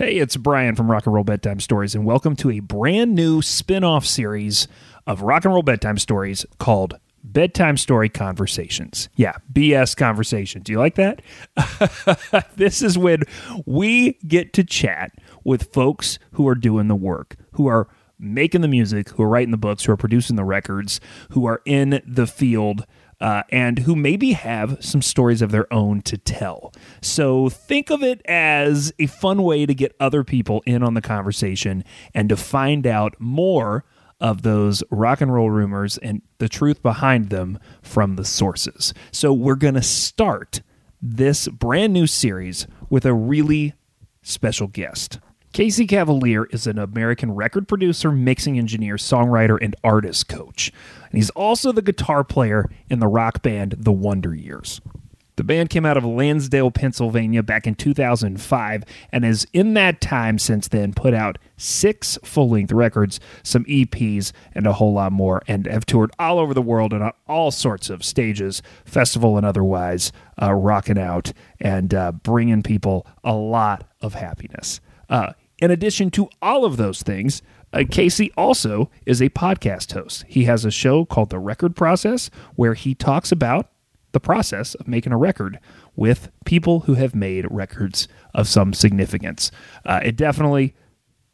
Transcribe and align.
Hey, 0.00 0.16
it's 0.16 0.38
Brian 0.38 0.76
from 0.76 0.90
Rock 0.90 1.04
and 1.04 1.14
Roll 1.14 1.24
Bedtime 1.24 1.60
Stories, 1.60 1.94
and 1.94 2.06
welcome 2.06 2.34
to 2.36 2.48
a 2.48 2.60
brand 2.60 3.14
new 3.14 3.42
spin 3.42 3.84
off 3.84 4.06
series 4.06 4.66
of 5.06 5.20
Rock 5.20 5.44
and 5.44 5.52
Roll 5.52 5.62
Bedtime 5.62 5.98
Stories 5.98 6.46
called 6.56 6.98
Bedtime 7.22 7.76
Story 7.76 8.08
Conversations. 8.08 9.10
Yeah, 9.16 9.34
BS 9.52 9.94
Conversations. 9.94 10.64
Do 10.64 10.72
you 10.72 10.78
like 10.78 10.94
that? 10.94 11.20
this 12.56 12.80
is 12.80 12.96
when 12.96 13.24
we 13.66 14.14
get 14.26 14.54
to 14.54 14.64
chat 14.64 15.12
with 15.44 15.70
folks 15.70 16.18
who 16.32 16.48
are 16.48 16.54
doing 16.54 16.88
the 16.88 16.96
work, 16.96 17.36
who 17.52 17.66
are 17.66 17.86
making 18.18 18.62
the 18.62 18.68
music, 18.68 19.10
who 19.10 19.22
are 19.22 19.28
writing 19.28 19.50
the 19.50 19.58
books, 19.58 19.84
who 19.84 19.92
are 19.92 19.98
producing 19.98 20.36
the 20.36 20.44
records, 20.44 20.98
who 21.32 21.44
are 21.44 21.60
in 21.66 22.00
the 22.06 22.26
field 22.26 22.86
uh, 23.20 23.42
and 23.50 23.80
who 23.80 23.94
maybe 23.94 24.32
have 24.32 24.82
some 24.84 25.02
stories 25.02 25.42
of 25.42 25.50
their 25.50 25.72
own 25.72 26.02
to 26.02 26.16
tell. 26.16 26.72
So 27.02 27.48
think 27.48 27.90
of 27.90 28.02
it 28.02 28.22
as 28.24 28.92
a 28.98 29.06
fun 29.06 29.42
way 29.42 29.66
to 29.66 29.74
get 29.74 29.94
other 30.00 30.24
people 30.24 30.62
in 30.66 30.82
on 30.82 30.94
the 30.94 31.02
conversation 31.02 31.84
and 32.14 32.28
to 32.28 32.36
find 32.36 32.86
out 32.86 33.14
more 33.18 33.84
of 34.20 34.42
those 34.42 34.82
rock 34.90 35.20
and 35.20 35.32
roll 35.32 35.50
rumors 35.50 35.96
and 35.98 36.22
the 36.38 36.48
truth 36.48 36.82
behind 36.82 37.30
them 37.30 37.58
from 37.82 38.16
the 38.16 38.24
sources. 38.24 38.92
So 39.12 39.32
we're 39.32 39.54
going 39.54 39.74
to 39.74 39.82
start 39.82 40.60
this 41.00 41.48
brand 41.48 41.92
new 41.92 42.06
series 42.06 42.66
with 42.90 43.06
a 43.06 43.14
really 43.14 43.74
special 44.22 44.66
guest. 44.66 45.18
Casey 45.52 45.84
Cavaliere 45.84 46.46
is 46.54 46.68
an 46.68 46.78
American 46.78 47.32
record 47.32 47.66
producer, 47.66 48.12
mixing 48.12 48.56
engineer, 48.56 48.94
songwriter, 48.94 49.58
and 49.60 49.74
artist 49.82 50.28
coach. 50.28 50.72
And 51.10 51.18
he's 51.18 51.30
also 51.30 51.72
the 51.72 51.82
guitar 51.82 52.22
player 52.22 52.70
in 52.88 53.00
the 53.00 53.08
rock 53.08 53.42
band 53.42 53.74
The 53.76 53.90
Wonder 53.90 54.32
Years. 54.32 54.80
The 55.34 55.42
band 55.42 55.70
came 55.70 55.84
out 55.84 55.96
of 55.96 56.04
Lansdale, 56.04 56.70
Pennsylvania 56.70 57.42
back 57.42 57.66
in 57.66 57.74
2005 57.74 58.84
and 59.10 59.24
has, 59.24 59.44
in 59.52 59.74
that 59.74 60.00
time 60.00 60.38
since 60.38 60.68
then, 60.68 60.92
put 60.92 61.14
out 61.14 61.38
six 61.56 62.16
full 62.22 62.50
length 62.50 62.70
records, 62.70 63.18
some 63.42 63.64
EPs, 63.64 64.30
and 64.54 64.68
a 64.68 64.74
whole 64.74 64.92
lot 64.92 65.10
more, 65.10 65.42
and 65.48 65.66
have 65.66 65.86
toured 65.86 66.12
all 66.18 66.38
over 66.38 66.54
the 66.54 66.62
world 66.62 66.92
and 66.92 67.02
on 67.02 67.12
all 67.26 67.50
sorts 67.50 67.90
of 67.90 68.04
stages, 68.04 68.62
festival 68.84 69.36
and 69.36 69.44
otherwise, 69.44 70.12
uh, 70.40 70.52
rocking 70.52 70.98
out 70.98 71.32
and 71.58 71.92
uh, 71.92 72.12
bringing 72.12 72.62
people 72.62 73.04
a 73.24 73.34
lot 73.34 73.88
of 74.00 74.14
happiness. 74.14 74.80
Uh, 75.08 75.32
in 75.60 75.70
addition 75.70 76.10
to 76.12 76.28
all 76.40 76.64
of 76.64 76.76
those 76.76 77.02
things, 77.02 77.42
uh, 77.72 77.84
Casey 77.88 78.32
also 78.36 78.90
is 79.06 79.20
a 79.20 79.28
podcast 79.30 79.92
host. 79.92 80.24
He 80.26 80.44
has 80.44 80.64
a 80.64 80.70
show 80.70 81.04
called 81.04 81.30
The 81.30 81.38
Record 81.38 81.76
Process 81.76 82.30
where 82.56 82.74
he 82.74 82.94
talks 82.94 83.30
about 83.30 83.70
the 84.12 84.20
process 84.20 84.74
of 84.74 84.88
making 84.88 85.12
a 85.12 85.16
record 85.16 85.60
with 85.94 86.30
people 86.44 86.80
who 86.80 86.94
have 86.94 87.14
made 87.14 87.46
records 87.50 88.08
of 88.34 88.48
some 88.48 88.72
significance. 88.72 89.52
Uh, 89.84 90.00
it 90.02 90.16
definitely 90.16 90.74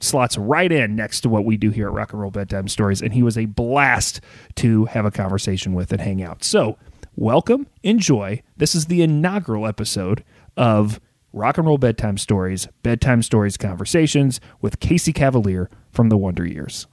slots 0.00 0.36
right 0.36 0.70
in 0.70 0.94
next 0.94 1.20
to 1.20 1.28
what 1.28 1.44
we 1.46 1.56
do 1.56 1.70
here 1.70 1.86
at 1.86 1.94
Rock 1.94 2.12
and 2.12 2.20
Roll 2.20 2.30
Bedtime 2.30 2.68
Stories, 2.68 3.00
and 3.00 3.14
he 3.14 3.22
was 3.22 3.38
a 3.38 3.46
blast 3.46 4.20
to 4.56 4.84
have 4.86 5.06
a 5.06 5.10
conversation 5.10 5.72
with 5.72 5.90
and 5.90 6.02
hang 6.02 6.22
out. 6.22 6.44
So, 6.44 6.76
welcome, 7.14 7.66
enjoy. 7.82 8.42
This 8.58 8.74
is 8.74 8.86
the 8.86 9.00
inaugural 9.00 9.66
episode 9.66 10.22
of 10.56 11.00
Rock 11.32 11.58
and 11.58 11.66
Roll 11.66 11.78
Bedtime 11.78 12.18
Stories, 12.18 12.68
Bedtime 12.82 13.22
Stories 13.22 13.56
Conversations 13.56 14.40
with 14.60 14.80
Casey 14.80 15.12
Cavaliere 15.12 15.68
from 15.90 16.08
the 16.08 16.16
Wonder 16.16 16.46
Years. 16.46 16.86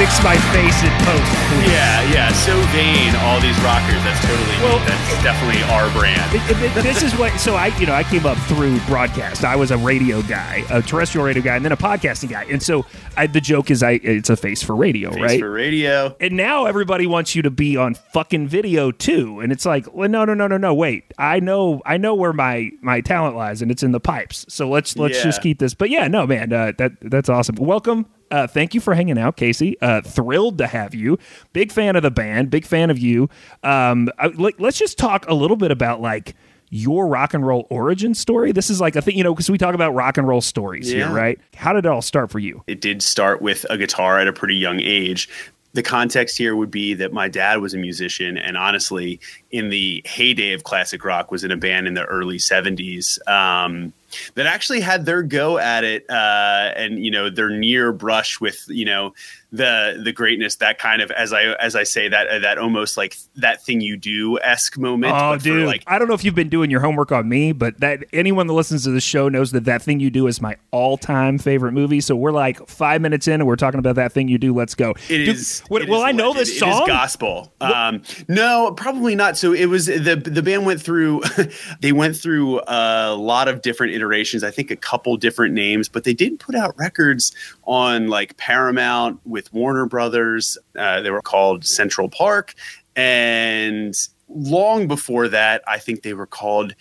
Fix 0.00 0.24
my 0.24 0.36
face 0.56 0.82
in 0.82 0.90
post? 1.04 1.30
Please? 1.52 1.68
Yeah, 1.68 2.10
yeah. 2.10 2.32
So 2.32 2.58
vain, 2.72 3.14
all 3.16 3.38
these 3.38 3.58
rockers. 3.60 4.02
That's 4.02 4.24
totally 4.24 4.56
well. 4.64 4.78
That's 4.86 5.22
definitely 5.22 5.62
our 5.64 5.92
brand. 5.92 6.34
It, 6.34 6.40
it, 6.50 6.82
this 6.82 7.02
is 7.02 7.14
what. 7.18 7.38
So 7.38 7.54
I, 7.54 7.66
you 7.78 7.84
know, 7.84 7.92
I 7.92 8.02
came 8.04 8.24
up 8.24 8.38
through 8.48 8.80
broadcast. 8.86 9.44
I 9.44 9.56
was 9.56 9.70
a 9.70 9.76
radio 9.76 10.22
guy, 10.22 10.64
a 10.70 10.80
terrestrial 10.80 11.26
radio 11.26 11.42
guy, 11.42 11.56
and 11.56 11.64
then 11.66 11.72
a 11.72 11.76
podcasting 11.76 12.30
guy. 12.30 12.44
And 12.44 12.62
so 12.62 12.86
I, 13.18 13.26
the 13.26 13.42
joke 13.42 13.70
is, 13.70 13.82
I 13.82 14.00
it's 14.02 14.30
a 14.30 14.36
face 14.36 14.62
for 14.62 14.74
radio, 14.74 15.10
face 15.12 15.20
right? 15.20 15.40
For 15.40 15.50
radio. 15.50 16.16
And 16.18 16.34
now 16.34 16.64
everybody 16.64 17.06
wants 17.06 17.34
you 17.34 17.42
to 17.42 17.50
be 17.50 17.76
on 17.76 17.92
fucking 17.92 18.48
video 18.48 18.90
too. 18.92 19.40
And 19.40 19.52
it's 19.52 19.66
like, 19.66 19.92
well, 19.94 20.08
no, 20.08 20.24
no, 20.24 20.32
no, 20.32 20.46
no, 20.46 20.56
no. 20.56 20.72
Wait, 20.72 21.12
I 21.18 21.40
know, 21.40 21.82
I 21.84 21.98
know 21.98 22.14
where 22.14 22.32
my 22.32 22.70
my 22.80 23.02
talent 23.02 23.36
lies, 23.36 23.60
and 23.60 23.70
it's 23.70 23.82
in 23.82 23.92
the 23.92 24.00
pipes. 24.00 24.46
So 24.48 24.66
let's 24.66 24.96
let's 24.96 25.18
yeah. 25.18 25.24
just 25.24 25.42
keep 25.42 25.58
this. 25.58 25.74
But 25.74 25.90
yeah, 25.90 26.08
no, 26.08 26.26
man, 26.26 26.54
uh, 26.54 26.72
that 26.78 26.92
that's 27.02 27.28
awesome. 27.28 27.56
Welcome 27.56 28.06
uh, 28.30 28.46
thank 28.46 28.74
you 28.74 28.80
for 28.80 28.94
hanging 28.94 29.18
out, 29.18 29.36
Casey. 29.36 29.80
Uh, 29.80 30.00
thrilled 30.00 30.58
to 30.58 30.66
have 30.66 30.94
you. 30.94 31.18
Big 31.52 31.72
fan 31.72 31.96
of 31.96 32.02
the 32.02 32.10
band. 32.10 32.50
Big 32.50 32.64
fan 32.64 32.90
of 32.90 32.98
you. 32.98 33.28
Um, 33.62 34.08
I, 34.18 34.28
let's 34.58 34.78
just 34.78 34.98
talk 34.98 35.28
a 35.28 35.34
little 35.34 35.56
bit 35.56 35.70
about 35.70 36.00
like 36.00 36.34
your 36.70 37.08
rock 37.08 37.34
and 37.34 37.44
roll 37.46 37.66
origin 37.68 38.14
story. 38.14 38.52
This 38.52 38.70
is 38.70 38.80
like 38.80 38.96
a 38.96 39.02
thing, 39.02 39.16
you 39.16 39.24
know, 39.24 39.34
because 39.34 39.50
we 39.50 39.58
talk 39.58 39.74
about 39.74 39.92
rock 39.92 40.16
and 40.16 40.26
roll 40.26 40.40
stories 40.40 40.90
yeah. 40.90 41.06
here, 41.06 41.14
right? 41.14 41.40
How 41.54 41.72
did 41.72 41.84
it 41.84 41.88
all 41.88 42.02
start 42.02 42.30
for 42.30 42.38
you? 42.38 42.62
It 42.66 42.80
did 42.80 43.02
start 43.02 43.42
with 43.42 43.66
a 43.68 43.76
guitar 43.76 44.18
at 44.18 44.28
a 44.28 44.32
pretty 44.32 44.56
young 44.56 44.80
age. 44.80 45.28
The 45.72 45.82
context 45.82 46.36
here 46.36 46.56
would 46.56 46.70
be 46.70 46.94
that 46.94 47.12
my 47.12 47.28
dad 47.28 47.60
was 47.60 47.74
a 47.74 47.78
musician, 47.78 48.36
and 48.36 48.56
honestly, 48.56 49.20
in 49.52 49.70
the 49.70 50.02
heyday 50.04 50.52
of 50.52 50.64
classic 50.64 51.04
rock, 51.04 51.30
was 51.30 51.44
in 51.44 51.52
a 51.52 51.56
band 51.56 51.86
in 51.86 51.94
the 51.94 52.04
early 52.04 52.38
'70s. 52.38 53.24
Um, 53.28 53.92
that 54.34 54.46
actually 54.46 54.80
had 54.80 55.06
their 55.06 55.22
go 55.22 55.58
at 55.58 55.84
it 55.84 56.08
uh, 56.10 56.72
and 56.76 57.04
you 57.04 57.10
know 57.10 57.30
their 57.30 57.50
near 57.50 57.92
brush 57.92 58.40
with 58.40 58.64
you 58.68 58.84
know 58.84 59.14
the 59.52 60.00
the 60.02 60.12
greatness 60.12 60.56
that 60.56 60.78
kind 60.78 61.02
of 61.02 61.10
as 61.10 61.32
I 61.32 61.42
as 61.54 61.74
I 61.74 61.82
say 61.82 62.08
that 62.08 62.28
uh, 62.28 62.38
that 62.40 62.58
almost 62.58 62.96
like 62.96 63.16
that 63.36 63.62
thing 63.62 63.80
you 63.80 63.96
do 63.96 64.38
esque 64.40 64.78
moment. 64.78 65.12
Oh, 65.16 65.36
dude! 65.36 65.66
Like, 65.66 65.82
I 65.86 65.98
don't 65.98 66.06
know 66.06 66.14
if 66.14 66.24
you've 66.24 66.34
been 66.36 66.48
doing 66.48 66.70
your 66.70 66.80
homework 66.80 67.10
on 67.10 67.28
me, 67.28 67.52
but 67.52 67.80
that 67.80 68.04
anyone 68.12 68.46
that 68.46 68.52
listens 68.52 68.84
to 68.84 68.90
the 68.90 69.00
show 69.00 69.28
knows 69.28 69.50
that 69.52 69.64
that 69.64 69.82
thing 69.82 69.98
you 69.98 70.10
do 70.10 70.28
is 70.28 70.40
my 70.40 70.56
all 70.70 70.96
time 70.96 71.38
favorite 71.38 71.72
movie. 71.72 72.00
So 72.00 72.14
we're 72.14 72.30
like 72.30 72.66
five 72.68 73.00
minutes 73.00 73.26
in, 73.26 73.34
and 73.34 73.46
we're 73.46 73.56
talking 73.56 73.80
about 73.80 73.96
that 73.96 74.12
thing 74.12 74.28
you 74.28 74.38
do. 74.38 74.54
Let's 74.54 74.74
go. 74.76 74.90
It 75.08 75.18
dude, 75.18 75.28
is. 75.30 75.60
What, 75.68 75.82
it 75.82 75.88
well, 75.88 76.00
is 76.00 76.06
I 76.06 76.12
know 76.12 76.32
this 76.32 76.58
song. 76.58 76.86
Gospel. 76.86 77.52
Um, 77.60 78.02
no, 78.28 78.72
probably 78.76 79.16
not. 79.16 79.36
So 79.36 79.52
it 79.52 79.66
was 79.66 79.86
the 79.86 80.22
the 80.24 80.42
band 80.42 80.64
went 80.64 80.80
through. 80.80 81.22
they 81.80 81.92
went 81.92 82.16
through 82.16 82.60
a 82.68 83.14
lot 83.16 83.48
of 83.48 83.62
different 83.62 83.94
iterations. 83.94 84.44
I 84.44 84.52
think 84.52 84.70
a 84.70 84.76
couple 84.76 85.16
different 85.16 85.54
names, 85.54 85.88
but 85.88 86.04
they 86.04 86.14
didn't 86.14 86.38
put 86.38 86.54
out 86.54 86.76
records 86.78 87.34
on 87.64 88.08
like 88.08 88.36
Paramount 88.36 89.20
with 89.24 89.39
with 89.40 89.52
Warner 89.54 89.86
Brothers. 89.86 90.58
Uh, 90.76 91.00
they 91.00 91.10
were 91.10 91.22
called 91.22 91.64
Central 91.64 92.10
Park. 92.10 92.54
And 92.94 93.94
long 94.28 94.86
before 94.86 95.28
that, 95.28 95.62
I 95.66 95.78
think 95.78 96.02
they 96.02 96.12
were 96.12 96.26
called 96.26 96.74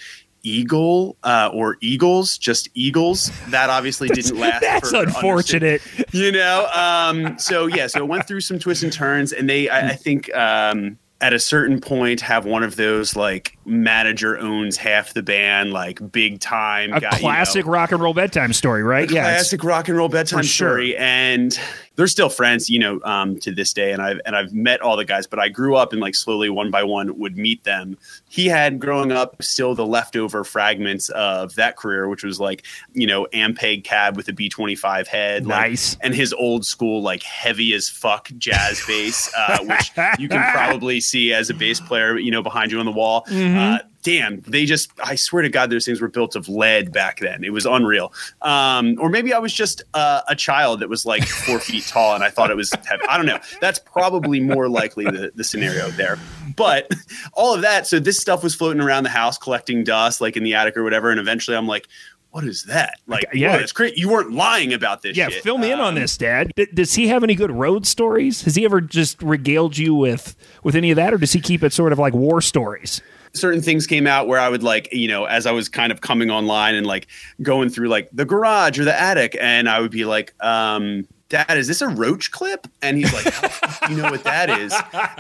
Eagle 0.44 1.18
uh, 1.24 1.50
or 1.54 1.78
Eagles, 1.80 2.38
just 2.38 2.68
Eagles. 2.74 3.32
That 3.48 3.70
obviously 3.70 4.10
didn't 4.10 4.38
last. 4.38 4.62
That's 4.62 4.92
unfortunate. 4.92 5.82
You 6.12 6.34
know. 6.34 6.68
Um, 6.76 7.40
so 7.40 7.68
yeah, 7.68 7.88
so 7.88 8.00
it 8.00 8.08
went 8.08 8.28
through 8.28 8.42
some 8.42 8.60
twists 8.60 8.84
and 8.84 8.92
turns, 8.92 9.32
and 9.32 9.50
they, 9.50 9.70
I, 9.70 9.90
I 9.90 9.96
think. 9.96 10.34
Um, 10.36 10.98
at 11.22 11.34
a 11.34 11.40
certain 11.40 11.82
point 11.82 12.22
have 12.22 12.46
one 12.46 12.64
of 12.64 12.78
those 12.78 13.14
like 13.14 13.58
manager 13.70 14.38
owns 14.38 14.78
half 14.78 15.14
the 15.14 15.24
band, 15.24 15.72
like 15.72 16.12
big 16.12 16.40
time. 16.40 16.94
A 16.94 17.00
guy, 17.00 17.10
you 17.14 17.20
classic 17.20 17.66
know. 17.66 17.72
rock 17.72 17.92
and 17.92 18.02
roll 18.02 18.14
bedtime 18.14 18.54
story, 18.54 18.84
right? 18.84 19.10
Yeah, 19.10 19.24
classic 19.24 19.64
rock 19.64 19.88
and 19.88 19.98
roll 19.98 20.10
bedtime 20.10 20.44
sure. 20.44 20.70
story, 20.72 20.98
and 20.98 21.58
they're 21.96 22.08
still 22.08 22.30
friends, 22.30 22.70
you 22.70 22.80
know, 22.80 23.02
um, 23.04 23.40
to 23.42 23.52
this 23.52 23.74
day. 23.74 23.92
And 23.92 24.02
I've 24.02 24.22
and 24.26 24.36
I've 24.36 24.54
met 24.54 24.82
all 24.82 24.96
the 24.98 25.06
guys, 25.06 25.28
but 25.28 25.40
I 25.40 25.50
grew 25.50 25.76
up 25.76 25.92
and 25.92 26.02
like 26.02 26.16
slowly, 26.16 26.50
one 26.50 26.72
by 26.72 26.84
one, 26.84 27.18
would 27.20 27.38
meet 27.38 27.64
them. 27.66 27.98
He 28.28 28.48
had 28.48 28.80
growing 28.80 29.12
up 29.12 29.42
still 29.44 29.76
the 29.76 29.86
leftover 29.86 30.44
fragments 30.44 31.10
of 31.10 31.56
that 31.56 31.76
career, 31.78 32.08
which 32.08 32.24
was 32.24 32.40
like 32.40 32.66
you 32.94 33.06
know 33.08 33.28
Ampeg 33.34 33.84
cab 33.84 34.16
with 34.18 34.28
a 34.30 34.34
B 34.34 34.50
twenty 34.50 34.76
five 34.76 35.08
head, 35.08 35.46
like, 35.46 35.72
Nice. 35.72 35.98
and 36.02 36.16
his 36.16 36.34
old 36.34 36.66
school 36.66 37.02
like 37.02 37.24
heavy 37.24 37.74
as 37.74 37.90
fuck 37.90 38.30
jazz 38.38 38.82
bass, 38.88 39.32
uh, 39.38 39.60
which 39.66 39.92
you 40.20 40.30
can 40.30 40.52
probably 40.54 41.00
see 41.02 41.34
as 41.34 41.50
a 41.50 41.54
bass 41.54 41.80
player, 41.80 42.18
you 42.18 42.32
know, 42.32 42.42
behind 42.42 42.72
you 42.72 42.80
on 42.80 42.86
the 42.86 42.92
wall. 42.92 43.26
Uh, 43.60 43.80
damn, 44.04 44.42
they 44.42 44.66
just, 44.66 44.92
I 45.04 45.16
swear 45.16 45.44
to 45.44 45.50
God, 45.50 45.70
those 45.70 45.86
things 45.86 46.02
were 46.02 46.08
built 46.08 46.36
of 46.36 46.48
lead 46.50 46.92
back 46.92 47.20
then. 47.20 47.44
It 47.44 47.52
was 47.52 47.66
unreal. 47.66 48.14
Um, 48.42 48.96
or 49.00 49.10
maybe 49.10 49.34
I 49.34 49.40
was 49.40 49.54
just 49.54 49.82
uh, 49.94 50.22
a 50.28 50.36
child 50.36 50.80
that 50.80 50.90
was 50.90 51.06
like 51.06 51.26
four 51.28 51.60
feet 51.60 51.86
tall 51.88 52.16
and 52.16 52.24
I 52.24 52.30
thought 52.30 52.50
it 52.52 52.58
was 52.58 52.72
heavy. 52.86 53.04
I 53.10 53.18
don't 53.18 53.26
know. 53.26 53.40
That's 53.62 53.80
probably 53.80 54.40
more 54.40 54.70
likely 54.70 55.06
the, 55.06 55.32
the 55.36 55.44
scenario 55.44 55.90
there. 55.92 56.18
But 56.56 56.92
all 57.34 57.54
of 57.54 57.62
that, 57.62 57.88
so 57.88 58.00
this 58.00 58.18
stuff 58.20 58.44
was 58.44 58.56
floating 58.56 58.82
around 58.82 59.04
the 59.04 59.10
house 59.10 59.38
collecting 59.38 59.84
dust, 59.84 60.22
like 60.22 60.38
in 60.38 60.44
the 60.44 60.54
attic 60.56 60.78
or 60.78 60.84
whatever. 60.84 61.12
And 61.12 61.20
eventually 61.20 61.56
I'm 61.58 61.68
like, 61.68 61.88
what 62.32 62.44
is 62.44 62.64
that? 62.66 63.00
Like, 63.08 63.26
yeah. 63.34 63.58
it's 63.58 63.72
great. 63.72 63.98
You 63.98 64.08
weren't 64.08 64.32
lying 64.32 64.72
about 64.72 65.02
this. 65.02 65.18
Yeah, 65.18 65.30
shit. 65.30 65.42
fill 65.42 65.58
me 65.58 65.72
in 65.72 65.80
on 65.80 65.90
Um, 65.90 65.96
this, 65.96 66.16
Dad. 66.16 66.52
D- 66.56 66.68
does 66.72 66.94
he 66.94 67.08
have 67.08 67.24
any 67.24 67.34
good 67.34 67.50
road 67.50 67.88
stories? 67.88 68.44
Has 68.44 68.56
he 68.56 68.66
ever 68.66 68.82
just 68.82 69.20
regaled 69.24 69.78
you 69.80 69.96
with 69.96 70.36
with 70.64 70.76
any 70.76 70.92
of 70.92 70.96
that, 70.98 71.12
or 71.12 71.18
does 71.18 71.34
he 71.34 71.42
keep 71.42 71.64
it 71.64 71.74
sort 71.74 71.92
of 71.92 71.98
like 71.98 72.14
war 72.14 72.40
stories? 72.40 73.02
Certain 73.34 73.62
things 73.62 73.88
came 73.88 74.08
out 74.08 74.28
where 74.28 74.40
I 74.40 74.50
would 74.50 74.64
like, 74.64 74.90
you 74.92 75.08
know, 75.08 75.26
as 75.26 75.46
I 75.46 75.52
was 75.52 75.70
kind 75.70 75.92
of 75.92 76.02
coming 76.02 76.32
online 76.32 76.76
and 76.76 76.86
like 76.86 77.08
going 77.42 77.70
through 77.70 77.90
like 77.90 78.10
the 78.12 78.26
garage 78.26 78.80
or 78.80 78.86
the 78.86 79.00
attic, 79.00 79.38
and 79.40 79.70
I 79.70 79.80
would 79.80 79.92
be 79.92 80.06
like, 80.06 80.34
um, 80.44 81.08
Dad, 81.30 81.60
is 81.60 81.68
this 81.68 81.82
a 81.84 81.88
roach 81.88 82.32
clip? 82.32 82.66
And 82.82 82.98
he's 82.98 83.14
like, 83.14 83.32
How 83.32 83.42
the 83.42 83.50
fuck 83.50 83.88
do 83.88 83.96
you 83.96 84.02
know 84.02 84.10
what 84.10 84.24
that 84.24 84.50
is? 84.50 84.74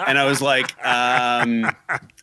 And 0.07 0.17
I 0.17 0.25
was 0.25 0.41
like, 0.41 0.73
um, 0.83 1.65
uh, 1.65 1.71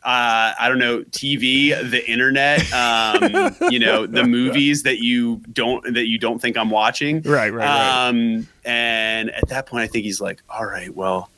I 0.03 0.65
don't 0.67 0.77
know, 0.77 1.03
TV, 1.03 1.69
the 1.89 2.05
internet, 2.09 2.69
um, 2.73 3.55
you 3.71 3.79
know, 3.79 4.05
the 4.05 4.25
movies 4.25 4.83
that 4.83 4.99
you 4.99 5.37
don't 5.53 5.93
that 5.93 6.05
you 6.05 6.17
don't 6.17 6.39
think 6.39 6.57
I'm 6.57 6.69
watching. 6.69 7.21
Right, 7.21 7.49
right, 7.49 7.65
right. 7.65 8.07
Um, 8.09 8.47
and 8.65 9.29
at 9.29 9.47
that 9.47 9.67
point, 9.67 9.83
I 9.83 9.87
think 9.87 10.03
he's 10.03 10.19
like, 10.19 10.43
all 10.49 10.65
right, 10.65 10.93
well, 10.93 11.29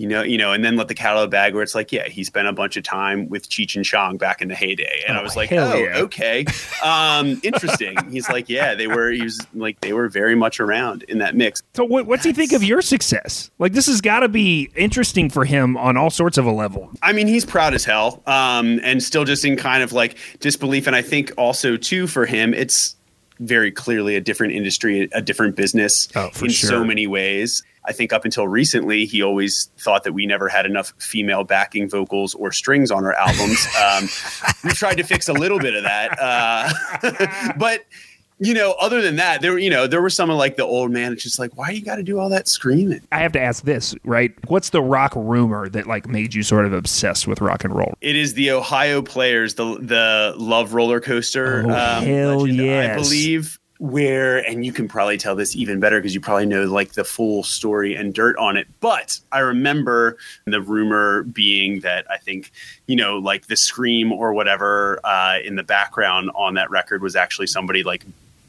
you 0.00 0.06
know, 0.06 0.22
you 0.22 0.38
know, 0.38 0.50
and 0.54 0.64
then 0.64 0.76
let 0.76 0.88
the 0.88 0.94
cat 0.94 1.08
out 1.10 1.16
of 1.18 1.22
the 1.22 1.28
bag 1.28 1.52
where 1.52 1.62
it's 1.62 1.74
like, 1.74 1.92
yeah, 1.92 2.08
he 2.08 2.24
spent 2.24 2.48
a 2.48 2.54
bunch 2.54 2.78
of 2.78 2.82
time 2.82 3.28
with 3.28 3.50
Cheech 3.50 3.76
and 3.76 3.84
Chong 3.84 4.16
back 4.16 4.40
in 4.40 4.48
the 4.48 4.54
heyday. 4.54 5.02
And 5.06 5.14
Oh, 5.14 5.20
I 5.20 5.22
was 5.22 5.36
like, 5.36 5.52
oh, 5.52 5.74
yeah. 5.74 5.98
okay. 5.98 6.46
Um, 6.82 7.38
interesting. 7.44 7.98
He's 8.10 8.26
like, 8.30 8.48
yeah, 8.48 8.74
they 8.74 8.86
were, 8.86 9.10
he 9.10 9.20
was 9.22 9.46
like, 9.54 9.78
they 9.82 9.92
were 9.92 10.08
very 10.08 10.34
much 10.34 10.58
around 10.58 11.02
in 11.02 11.18
that 11.18 11.36
mix. 11.36 11.60
So, 11.74 11.84
what, 11.84 12.06
what's 12.06 12.24
he 12.24 12.32
think 12.32 12.52
of 12.52 12.64
your 12.64 12.80
success? 12.80 13.50
Like, 13.58 13.74
this 13.74 13.88
has 13.88 14.00
got 14.00 14.20
to 14.20 14.28
be 14.30 14.70
interesting 14.74 15.28
for 15.28 15.44
him 15.44 15.76
on 15.76 15.98
all 15.98 16.08
sorts 16.08 16.38
of 16.38 16.46
a 16.46 16.50
level. 16.52 16.90
I 17.02 17.12
mean, 17.12 17.26
he's 17.26 17.44
proud 17.44 17.74
as 17.74 17.84
hell, 17.84 18.22
um, 18.26 18.80
and 18.82 19.02
still 19.02 19.24
just 19.24 19.44
in 19.44 19.56
kind 19.56 19.82
of 19.82 19.92
like 19.92 20.16
disbelief. 20.40 20.86
And 20.86 20.96
I 20.96 21.02
think 21.02 21.30
also 21.36 21.76
too 21.76 22.06
for 22.06 22.24
him, 22.24 22.54
it's 22.54 22.96
very 23.38 23.70
clearly 23.70 24.16
a 24.16 24.20
different 24.22 24.54
industry, 24.54 25.08
a 25.12 25.20
different 25.20 25.56
business 25.56 26.08
Oh, 26.16 26.30
in 26.42 26.48
sure. 26.50 26.70
so 26.70 26.84
many 26.84 27.06
ways. 27.06 27.62
I 27.84 27.92
think 27.92 28.12
up 28.12 28.24
until 28.24 28.46
recently, 28.46 29.06
he 29.06 29.22
always 29.22 29.70
thought 29.78 30.04
that 30.04 30.12
we 30.12 30.26
never 30.26 30.48
had 30.48 30.66
enough 30.66 30.92
female 30.98 31.44
backing 31.44 31.88
vocals 31.88 32.34
or 32.34 32.52
strings 32.52 32.90
on 32.90 33.04
our 33.04 33.14
albums. 33.14 33.66
Um, 33.80 34.08
we 34.62 34.70
tried 34.72 34.96
to 34.96 35.04
fix 35.04 35.28
a 35.28 35.32
little 35.32 35.58
bit 35.58 35.74
of 35.74 35.84
that, 35.84 36.18
uh, 36.20 37.52
but 37.58 37.86
you 38.42 38.54
know, 38.54 38.74
other 38.80 39.02
than 39.02 39.16
that, 39.16 39.42
there 39.42 39.58
you 39.58 39.68
know 39.70 39.86
there 39.86 40.00
were 40.00 40.10
some 40.10 40.30
of 40.30 40.38
like 40.38 40.56
the 40.56 40.64
old 40.64 40.90
man. 40.90 41.12
It's 41.12 41.22
just 41.22 41.38
like, 41.38 41.56
why 41.56 41.70
you 41.70 41.82
got 41.82 41.96
to 41.96 42.02
do 42.02 42.18
all 42.18 42.30
that 42.30 42.48
screaming? 42.48 43.00
I 43.12 43.18
have 43.18 43.32
to 43.32 43.40
ask 43.40 43.64
this, 43.64 43.94
right? 44.02 44.32
What's 44.48 44.70
the 44.70 44.82
rock 44.82 45.12
rumor 45.14 45.68
that 45.68 45.86
like 45.86 46.08
made 46.08 46.34
you 46.34 46.42
sort 46.42 46.64
of 46.64 46.72
obsessed 46.72 47.26
with 47.26 47.40
rock 47.40 47.64
and 47.64 47.74
roll? 47.74 47.94
It 48.00 48.16
is 48.16 48.34
the 48.34 48.50
Ohio 48.50 49.02
players, 49.02 49.54
the 49.54 49.78
the 49.78 50.34
Love 50.38 50.72
Roller 50.74 51.00
Coaster. 51.00 51.64
Oh, 51.66 51.70
hell 51.70 52.40
legend, 52.40 52.58
yes. 52.58 52.98
I 52.98 53.02
believe 53.02 53.59
where, 53.80 54.46
and 54.46 54.64
you 54.64 54.72
can 54.72 54.88
probably 54.88 55.16
tell 55.16 55.34
this 55.34 55.56
even 55.56 55.80
better 55.80 55.98
because 55.98 56.14
you 56.14 56.20
probably 56.20 56.44
know 56.44 56.64
like 56.64 56.92
the 56.92 57.02
full 57.02 57.42
story 57.42 57.96
and 57.96 58.12
dirt 58.12 58.36
on 58.36 58.58
it. 58.58 58.68
But 58.80 59.18
I 59.32 59.38
remember 59.38 60.18
the 60.44 60.60
rumor 60.60 61.22
being 61.22 61.80
that 61.80 62.04
I 62.10 62.18
think 62.18 62.52
you 62.86 62.94
know 62.94 63.16
like 63.18 63.46
the 63.46 63.56
scream 63.56 64.12
or 64.12 64.34
whatever 64.34 65.00
uh, 65.02 65.38
in 65.42 65.56
the 65.56 65.62
background 65.62 66.30
on 66.34 66.54
that 66.54 66.70
record 66.70 67.02
was 67.02 67.16
actually 67.16 67.46
somebody 67.46 67.82
like 67.82 68.04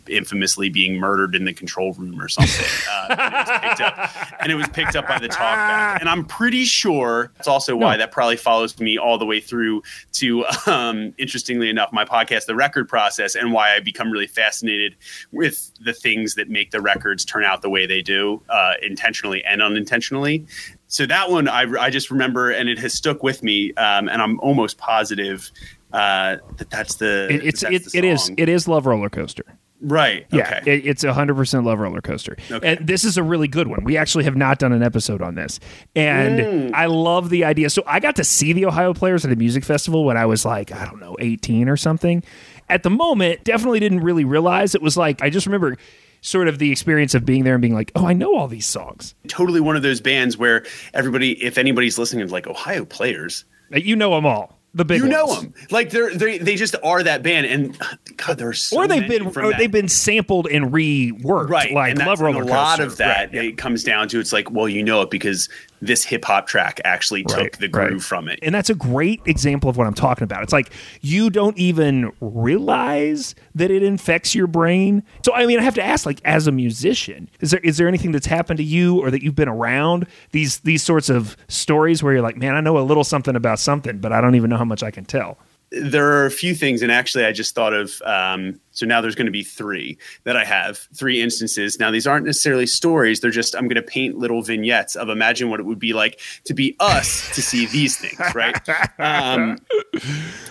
infamously 0.08 0.70
being 0.70 1.00
murdered 1.00 1.36
in 1.36 1.46
the 1.46 1.54
control 1.54 1.94
room 1.94 2.20
or 2.22 2.28
something. 2.28 2.66
Uh, 2.90 3.06
and, 3.10 3.30
it 3.30 3.36
was 3.46 3.60
picked 3.60 3.82
up, 3.82 4.10
and 4.42 4.52
it 4.52 4.56
was 4.56 4.68
picked 4.70 4.96
up 4.96 5.08
by 5.08 5.20
the 5.20 5.30
talkback. 5.30 6.00
And 6.00 6.10
I'm 6.10 6.26
pretty 6.26 6.66
sure 6.66 7.32
that's 7.38 7.48
also 7.48 7.76
why 7.76 7.94
No. 7.94 8.00
that 8.00 8.12
probably 8.12 8.38
follows 8.38 8.80
me 8.80 8.98
all 8.98 9.18
the 9.18 9.26
way 9.26 9.40
through 9.40 9.84
to, 10.14 10.46
um, 10.68 11.14
interestingly 11.18 11.70
enough, 11.70 11.92
my 11.92 12.06
podcast, 12.06 12.46
The 12.46 12.56
Record 12.56 12.88
Process, 12.90 13.36
and 13.36 13.54
why 13.54 13.76
I 13.76 13.80
become 13.80 14.12
really 14.12 14.28
fascinated 14.28 14.96
with 15.32 15.72
the 15.80 15.94
things 15.94 16.36
that 16.36 16.50
make 16.50 16.72
the 16.72 16.82
records 16.82 17.26
turn 17.26 17.44
out 17.44 17.62
the 17.62 17.70
way 17.70 17.86
they 17.86 18.02
do, 18.02 18.42
uh, 18.50 18.74
intentionally 18.82 19.44
and 19.44 19.62
unintentionally. 19.62 20.46
So 20.88 21.06
that 21.06 21.30
one 21.30 21.48
I, 21.48 21.62
I 21.80 21.90
just 21.90 22.12
remember, 22.12 22.50
and 22.52 22.68
it 22.68 22.78
has 22.80 22.94
stuck 22.94 23.24
with 23.24 23.44
me, 23.44 23.74
um, 23.76 24.10
and 24.10 24.22
I'm 24.22 24.40
almost 24.42 24.78
positive 24.78 25.50
uh, 25.94 26.38
that 26.58 26.70
that's 26.70 26.96
the 26.96 27.28
It, 27.30 27.46
it's 27.46 27.62
that's 27.62 27.74
it, 27.74 27.92
the 27.92 27.98
it 27.98 28.04
is 28.06 28.32
it 28.38 28.50
is 28.50 28.68
Love 28.68 28.86
Roller 28.86 29.10
Coaster. 29.10 29.44
Right. 29.82 30.26
Yeah, 30.32 30.60
okay. 30.62 30.76
it, 30.78 30.86
it's 30.86 31.04
a 31.04 31.14
hundred 31.14 31.36
percent 31.36 31.66
Love 31.66 31.80
Roller 31.80 32.02
Coaster, 32.02 32.38
Okay. 32.50 32.76
and 32.78 32.88
this 32.88 33.04
is 33.04 33.18
a 33.18 33.24
really 33.24 33.48
good 33.48 33.68
one. 33.68 33.84
We 33.84 33.98
actually 33.98 34.24
have 34.24 34.36
not 34.36 34.60
done 34.60 34.72
an 34.72 34.84
episode 34.84 35.22
on 35.22 35.36
this, 35.36 35.60
and 35.96 36.40
Mm. 36.40 36.74
I 36.74 36.86
love 36.86 37.30
the 37.30 37.46
idea. 37.46 37.70
So 37.70 37.84
I 37.86 38.00
got 38.00 38.16
to 38.18 38.24
see 38.24 38.54
the 38.54 38.66
Ohio 38.66 38.94
Players 38.94 39.26
at 39.26 39.32
a 39.32 39.36
music 39.36 39.64
festival 39.64 40.06
when 40.06 40.18
I 40.18 40.26
was 40.26 40.46
like 40.46 40.72
I 40.72 40.86
don't 40.86 41.00
know 41.00 41.16
eighteen 41.20 41.68
or 41.70 41.78
something. 41.78 42.24
At 42.70 42.84
the 42.84 42.90
moment, 42.90 43.44
definitely 43.44 43.80
didn't 43.82 44.00
really 44.02 44.24
realize 44.24 44.76
it 44.76 44.82
was 44.82 44.96
like 44.98 45.22
I 45.22 45.30
just 45.30 45.46
remember 45.46 45.78
sort 46.22 46.48
of 46.48 46.60
the 46.60 46.72
experience 46.72 47.16
of 47.16 47.26
being 47.26 47.44
there 47.44 47.56
and 47.56 47.62
being 47.64 47.74
like, 47.74 47.92
oh, 47.96 48.06
I 48.06 48.14
know 48.14 48.36
all 48.38 48.48
these 48.48 48.68
songs. 48.68 49.16
totally 49.28 49.60
one 49.60 49.76
of 49.76 49.82
those 49.82 50.00
bands 50.00 50.38
where 50.38 50.64
everybody, 50.94 51.32
if 51.44 51.58
anybody's 51.58 51.98
listening, 51.98 52.24
is 52.24 52.32
like 52.32 52.46
Ohio 52.46 52.86
players. 52.86 53.44
You 53.72 53.96
know 53.96 54.14
them 54.14 54.26
all, 54.28 54.60
the 54.74 54.86
big 54.86 55.02
You 55.02 55.08
know 55.10 55.36
them, 55.36 55.54
like 55.70 55.90
they're 55.90 56.14
they 56.14 56.38
they 56.38 56.56
just 56.56 56.76
are 56.84 57.04
that 57.04 57.24
band, 57.24 57.46
and 57.46 57.78
God, 58.18 58.38
there's 58.38 58.62
so 58.62 58.78
or 58.78 58.88
they've 58.88 59.08
been 59.08 59.28
or 59.28 59.32
that. 59.32 59.56
they've 59.58 59.72
been 59.72 59.90
sampled 59.90 60.48
and 60.48 60.72
reworked, 60.72 61.50
right, 61.50 61.74
like 61.74 61.92
and 61.92 62.00
that's- 62.00 62.08
Love 62.08 62.22
Roller 62.22 62.42
and 62.42 62.50
a 62.50 62.54
lot 62.54 62.80
of 62.80 62.98
that 62.98 63.34
Right, 63.34 63.46
it 63.46 63.58
comes 63.58 63.84
down 63.84 64.08
to 64.10 64.20
it's 64.20 64.32
like, 64.32 64.50
well, 64.52 64.70
you 64.70 64.84
know 64.84 65.02
it 65.02 65.10
because 65.10 65.50
this 65.82 66.04
hip 66.04 66.24
hop 66.26 66.48
track 66.48 66.80
actually 66.86 67.24
took 67.24 67.38
Right, 67.38 67.52
the 67.54 67.68
groove 67.68 67.92
right. 67.92 68.02
from 68.02 68.30
it. 68.30 68.40
And 68.44 68.54
that's 68.54 68.70
a 68.70 68.76
great 68.76 69.20
example 69.26 69.70
of 69.70 69.78
what 69.78 69.88
I'm 69.88 69.94
talking 69.94 70.24
about. 70.24 70.44
It's 70.44 70.54
like 70.54 70.72
you 71.02 71.30
don't 71.30 71.58
even 71.58 72.12
realize 72.22 73.36
that 73.56 73.72
it 73.72 73.82
infects 73.84 74.36
your 74.36 74.48
brain. 74.48 75.04
So 75.26 75.34
I 75.34 75.46
mean, 75.46 75.60
I 75.60 75.64
have 75.64 75.76
to 75.76 75.84
ask, 75.84 76.06
like, 76.06 76.22
as 76.24 76.48
a 76.48 76.52
musician, 76.52 77.30
is 77.40 77.52
there 77.52 77.60
is 77.62 77.78
there 77.78 77.88
anything 77.88 78.12
that's 78.12 78.28
happened 78.28 78.58
to 78.58 78.64
you 78.64 79.00
or 79.02 79.10
that 79.12 79.24
you've 79.24 79.36
been 79.36 79.50
around 79.50 80.08
these 80.32 80.60
these 80.60 80.84
sorts 80.84 81.10
of 81.10 81.36
stories 81.48 82.04
where 82.04 82.14
you're 82.14 82.22
like, 82.22 82.38
man, 82.38 82.56
I 82.56 82.62
know 82.62 82.78
a 82.78 82.80
little 82.80 83.04
something 83.04 83.36
about 83.36 83.60
something, 83.60 83.98
but 84.00 84.12
I 84.14 84.22
don't 84.22 84.36
even 84.36 84.50
know 84.50 84.58
how 84.58 84.66
much 84.66 84.84
I 84.84 84.92
can 84.92 85.06
tell. 85.06 85.38
There 85.72 86.12
are 86.12 86.26
a 86.26 86.32
few 86.32 86.54
things, 86.54 86.82
and 86.82 86.92
actually, 86.92 87.26
I 87.26 87.32
just 87.32 87.56
thought 87.56 87.74
of. 87.74 88.02
Um, 88.04 88.60
so 88.72 88.86
now 88.86 89.00
there's 89.02 89.16
going 89.16 89.26
to 89.26 89.32
be 89.32 89.44
three 89.44 89.98
that 90.24 90.36
I 90.36 90.44
have, 90.44 90.78
three 90.94 91.22
instances. 91.22 91.80
Now 91.80 91.92
these 91.92 92.06
aren't 92.06 92.26
necessarily 92.26 92.68
stories; 92.68 93.22
they're 93.22 93.32
just 93.32 93.56
I'm 93.56 93.68
going 93.68 93.76
to 93.76 93.82
paint 93.82 94.18
little 94.18 94.42
vignettes 94.42 94.96
of 94.96 95.10
imagine 95.10 95.50
what 95.50 95.60
it 95.60 95.64
would 95.64 95.80
be 95.80 95.94
like 95.94 96.20
to 96.46 96.54
be 96.54 96.76
us 96.80 97.34
to 97.36 97.42
see 97.42 97.66
these 97.68 97.98
things, 97.98 98.20
right? 98.36 98.58
um, 99.00 99.58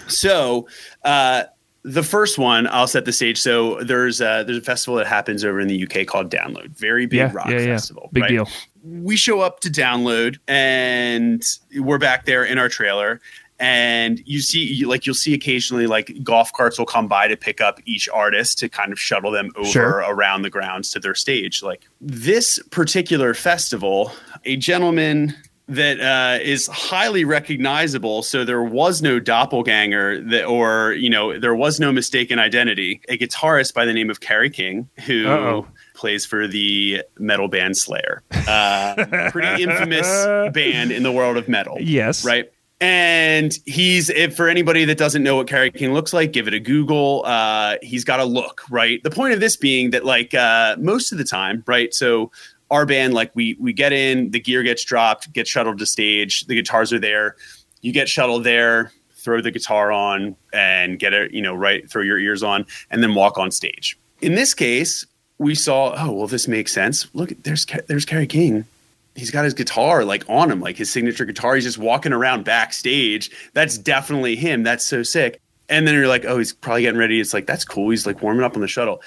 so. 0.08 0.66
Uh, 1.04 1.44
the 1.82 2.02
first 2.02 2.36
one, 2.36 2.66
I'll 2.66 2.86
set 2.86 3.06
the 3.06 3.12
stage. 3.12 3.40
So 3.40 3.82
there's 3.82 4.20
a, 4.20 4.44
there's 4.46 4.58
a 4.58 4.60
festival 4.60 4.96
that 4.98 5.06
happens 5.06 5.46
over 5.46 5.60
in 5.60 5.66
the 5.66 5.82
UK 5.82 6.06
called 6.06 6.30
Download. 6.30 6.68
Very 6.76 7.06
big 7.06 7.20
Yeah, 7.20 7.32
rock 7.32 7.48
yeah, 7.48 7.60
yeah. 7.60 7.66
festival. 7.68 8.10
Big 8.12 8.24
right? 8.24 8.28
deal. 8.28 8.48
we 8.84 9.16
show 9.16 9.40
up 9.40 9.60
to 9.60 9.70
download 9.70 10.38
and 10.46 11.42
we're 11.78 11.96
back 11.96 12.26
there 12.26 12.44
in 12.44 12.58
our 12.58 12.68
trailer 12.68 13.18
and 13.60 14.20
you 14.26 14.40
see 14.40 14.64
you, 14.64 14.88
like 14.88 15.04
you'll 15.06 15.14
see 15.14 15.34
occasionally 15.34 15.86
like 15.86 16.12
golf 16.24 16.52
carts 16.52 16.78
will 16.78 16.86
come 16.86 17.06
by 17.06 17.28
to 17.28 17.36
pick 17.36 17.60
up 17.60 17.78
each 17.84 18.08
artist 18.08 18.58
to 18.58 18.68
kind 18.68 18.90
of 18.92 18.98
shuttle 18.98 19.30
them 19.30 19.50
over 19.56 19.68
Sure. 19.68 19.98
around 20.08 20.42
the 20.42 20.50
grounds 20.50 20.90
to 20.90 20.98
their 21.00 21.14
stage 21.14 21.62
like 21.62 21.86
this 22.00 22.58
particular 22.70 23.34
festival 23.34 24.12
a 24.44 24.56
gentleman 24.56 25.36
that 25.68 26.00
uh, 26.00 26.42
is 26.42 26.66
highly 26.66 27.24
recognizable. 27.24 28.24
So 28.24 28.44
there 28.44 28.62
was 28.64 29.02
no 29.02 29.20
doppelganger 29.20 30.20
that, 30.22 30.44
or 30.46 30.94
you 30.94 31.08
know, 31.08 31.38
there 31.38 31.54
was 31.54 31.78
no 31.78 31.92
mistaken 31.92 32.40
identity. 32.40 33.00
A 33.08 33.16
guitarist 33.16 33.72
by 33.72 33.84
the 33.84 33.92
name 33.92 34.10
of 34.10 34.18
Kerry 34.18 34.50
King, 34.50 34.88
who 35.06 35.28
Uh-oh. 35.28 35.66
plays 35.94 36.26
for 36.26 36.48
the 36.48 37.02
metal 37.20 37.46
band 37.46 37.76
Slayer, 37.76 38.22
uh, 38.48 39.28
pretty 39.30 39.62
infamous 39.62 40.08
band 40.52 40.90
in 40.90 41.04
the 41.04 41.12
world 41.12 41.36
of 41.36 41.48
metal. 41.48 41.76
Yes. 41.78 42.24
right. 42.24 42.50
And 42.80 43.58
he's 43.66 44.08
if 44.08 44.34
for 44.34 44.48
anybody 44.48 44.86
that 44.86 44.96
doesn't 44.96 45.22
know 45.22 45.36
what 45.36 45.46
Kerry 45.46 45.70
King 45.70 45.92
looks 45.92 46.14
like, 46.14 46.32
give 46.32 46.48
it 46.48 46.54
a 46.54 46.60
Google. 46.60 47.22
Uh, 47.26 47.76
he's 47.82 48.04
got 48.04 48.20
a 48.20 48.24
look, 48.24 48.62
right? 48.70 49.02
The 49.02 49.10
point 49.10 49.34
of 49.34 49.40
this 49.40 49.54
being 49.54 49.90
that 49.90 50.06
like 50.06 50.32
uh, 50.32 50.76
most 50.78 51.12
of 51.12 51.18
the 51.18 51.24
time, 51.24 51.62
right? 51.66 51.92
So 51.92 52.30
our 52.70 52.86
band, 52.86 53.12
like 53.12 53.32
we 53.34 53.54
we 53.60 53.74
get 53.74 53.92
in, 53.92 54.30
the 54.30 54.40
gear 54.40 54.62
gets 54.62 54.82
dropped, 54.82 55.30
gets 55.34 55.50
shuttled 55.50 55.78
to 55.78 55.86
stage, 55.86 56.46
the 56.46 56.54
guitars 56.54 56.90
are 56.92 56.98
there, 56.98 57.36
you 57.82 57.92
get 57.92 58.08
shuttled 58.08 58.44
there, 58.44 58.92
throw 59.12 59.42
the 59.42 59.50
guitar 59.50 59.92
on, 59.92 60.34
and 60.54 60.98
get 60.98 61.12
it, 61.12 61.32
you 61.32 61.42
know, 61.42 61.54
right, 61.54 61.88
throw 61.90 62.02
your 62.02 62.18
ears 62.18 62.42
on, 62.42 62.64
and 62.90 63.02
then 63.02 63.14
walk 63.14 63.36
on 63.36 63.50
stage. 63.50 63.98
In 64.22 64.36
this 64.36 64.54
case, 64.54 65.04
we 65.36 65.54
saw, 65.54 65.94
oh 65.98 66.12
well, 66.12 66.26
this 66.26 66.48
makes 66.48 66.72
sense. 66.72 67.08
Look, 67.12 67.30
there's 67.42 67.66
there's 67.88 68.06
Kerry 68.06 68.26
King 68.26 68.64
he's 69.14 69.30
got 69.30 69.44
his 69.44 69.54
guitar 69.54 70.04
like 70.04 70.24
on 70.28 70.50
him, 70.50 70.60
like 70.60 70.76
his 70.76 70.90
signature 70.90 71.24
guitar. 71.24 71.54
He's 71.54 71.64
just 71.64 71.78
walking 71.78 72.12
around 72.12 72.44
backstage. 72.44 73.30
That's 73.52 73.78
definitely 73.78 74.36
him. 74.36 74.62
That's 74.62 74.84
so 74.84 75.02
sick. 75.02 75.40
And 75.68 75.86
then 75.86 75.94
you're 75.94 76.08
like, 76.08 76.24
oh, 76.24 76.38
he's 76.38 76.52
probably 76.52 76.82
getting 76.82 76.98
ready. 76.98 77.20
It's 77.20 77.32
like, 77.32 77.46
that's 77.46 77.64
cool. 77.64 77.90
He's 77.90 78.06
like 78.06 78.22
warming 78.22 78.44
up 78.44 78.54
on 78.54 78.60
the 78.60 78.68
shuttle. 78.68 79.02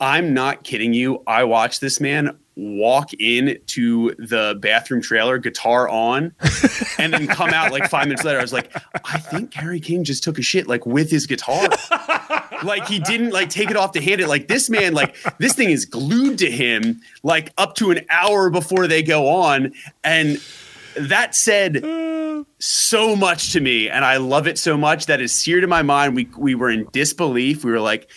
I'm 0.00 0.34
not 0.34 0.64
kidding 0.64 0.92
you. 0.92 1.22
I 1.26 1.44
watched 1.44 1.80
this 1.80 2.00
man 2.00 2.38
walk 2.56 3.12
in 3.14 3.58
to 3.66 4.14
the 4.18 4.58
bathroom 4.60 5.00
trailer, 5.00 5.38
guitar 5.38 5.88
on, 5.88 6.34
and 6.98 7.12
then 7.12 7.26
come 7.26 7.50
out 7.50 7.72
like 7.72 7.88
five 7.88 8.06
minutes 8.06 8.24
later. 8.24 8.38
I 8.38 8.42
was 8.42 8.52
like, 8.52 8.74
I 9.04 9.18
think 9.18 9.50
Kerry 9.50 9.80
King 9.80 10.04
just 10.04 10.22
took 10.22 10.38
a 10.38 10.42
shit 10.42 10.66
like 10.68 10.84
with 10.84 11.10
his 11.10 11.26
guitar. 11.26 11.68
like 12.62 12.86
he 12.86 12.98
didn't 12.98 13.30
like 13.30 13.48
take 13.48 13.70
it 13.70 13.76
off 13.76 13.92
to 13.92 14.02
hand 14.02 14.20
it. 14.20 14.28
Like 14.28 14.48
this 14.48 14.68
man, 14.68 14.92
like 14.94 15.16
this 15.38 15.54
thing 15.54 15.70
is 15.70 15.84
glued 15.86 16.38
to 16.38 16.50
him 16.50 17.00
like 17.22 17.52
up 17.58 17.74
to 17.76 17.90
an 17.90 18.00
hour 18.10 18.50
before 18.50 18.86
they 18.86 19.02
go 19.02 19.28
on. 19.28 19.72
And 20.04 20.40
that 20.96 21.34
said 21.34 21.82
so 22.58 23.16
much 23.16 23.52
to 23.52 23.60
me. 23.60 23.88
And 23.88 24.04
I 24.04 24.18
love 24.18 24.46
it 24.46 24.58
so 24.58 24.76
much 24.76 25.06
that 25.06 25.20
is 25.20 25.32
seared 25.32 25.64
in 25.64 25.70
my 25.70 25.82
mind. 25.82 26.14
We 26.14 26.28
we 26.36 26.54
were 26.54 26.70
in 26.70 26.86
disbelief. 26.92 27.64
We 27.64 27.70
were 27.70 27.80
like, 27.80 28.10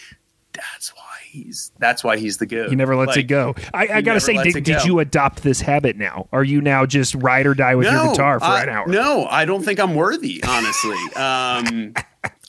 that's 0.55 0.89
why 0.95 1.01
he's 1.29 1.71
that's 1.79 2.03
why 2.03 2.17
he's 2.17 2.37
the 2.37 2.45
goat. 2.45 2.69
He 2.69 2.75
never 2.75 2.95
lets 2.95 3.09
Like, 3.09 3.17
it 3.17 3.23
go. 3.23 3.55
I, 3.73 3.87
I 3.87 4.01
gotta 4.01 4.19
say, 4.19 4.41
did, 4.41 4.63
did 4.63 4.83
you 4.85 4.99
adopt 4.99 5.43
this 5.43 5.61
habit 5.61 5.97
now? 5.97 6.27
Are 6.31 6.43
you 6.43 6.61
now 6.61 6.85
just 6.85 7.15
ride 7.15 7.45
or 7.45 7.53
die 7.53 7.75
with 7.75 7.87
your 7.91 8.11
guitar 8.11 8.39
for 8.39 8.45
I- 8.45 8.63
an 8.63 8.69
hour? 8.69 8.87
No, 8.87 9.25
I 9.25 9.45
don't 9.45 9.63
think 9.63 9.79
I'm 9.79 9.95
worthy, 9.95 10.43
honestly. 10.43 10.97
um, 11.15 11.93